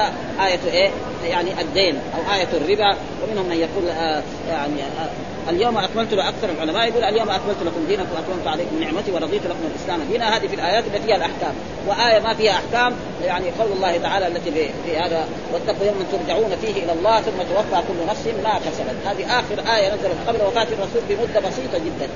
[0.46, 0.90] آية إيه؟
[1.24, 2.96] يعني الدين أو آية الربا.
[3.22, 8.08] ومنهم من يقول آه يعني آه اليوم أكملت أكثر العلماء يقول اليوم أكملت لكم دينكم
[8.14, 10.00] واكملت عليكم نعمتي ورضيت لكم الإسلام.
[10.12, 11.54] دينا هذه في الآيات التي فيها الأحكام.
[11.86, 12.94] وآية ما فيها أحكام
[13.24, 17.82] يعني قول الله تعالى التي في, هذا واتقوا يوما ترجعون فيه إلى الله ثم توفى
[17.88, 18.96] كل نفس ما كسبت.
[19.06, 22.08] هذه آخر آية نزلت قبل وفاة الرسول بمدة بسيطة جدا.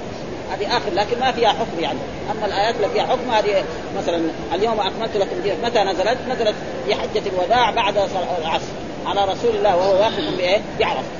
[0.52, 1.98] هذه آخر لكن ما فيها حكم يعني.
[2.30, 3.64] أما الآيات اللي فيها حكم هذه
[3.98, 4.20] مثلا
[4.54, 5.64] اليوم أكملت لكم دينكم.
[5.64, 6.54] متى نزلت؟ نزلت
[6.86, 7.96] في حجه الوداع بعد
[8.42, 8.72] العصر
[9.06, 11.19] على رسول الله وهو واقف بإيه؟ بعرفه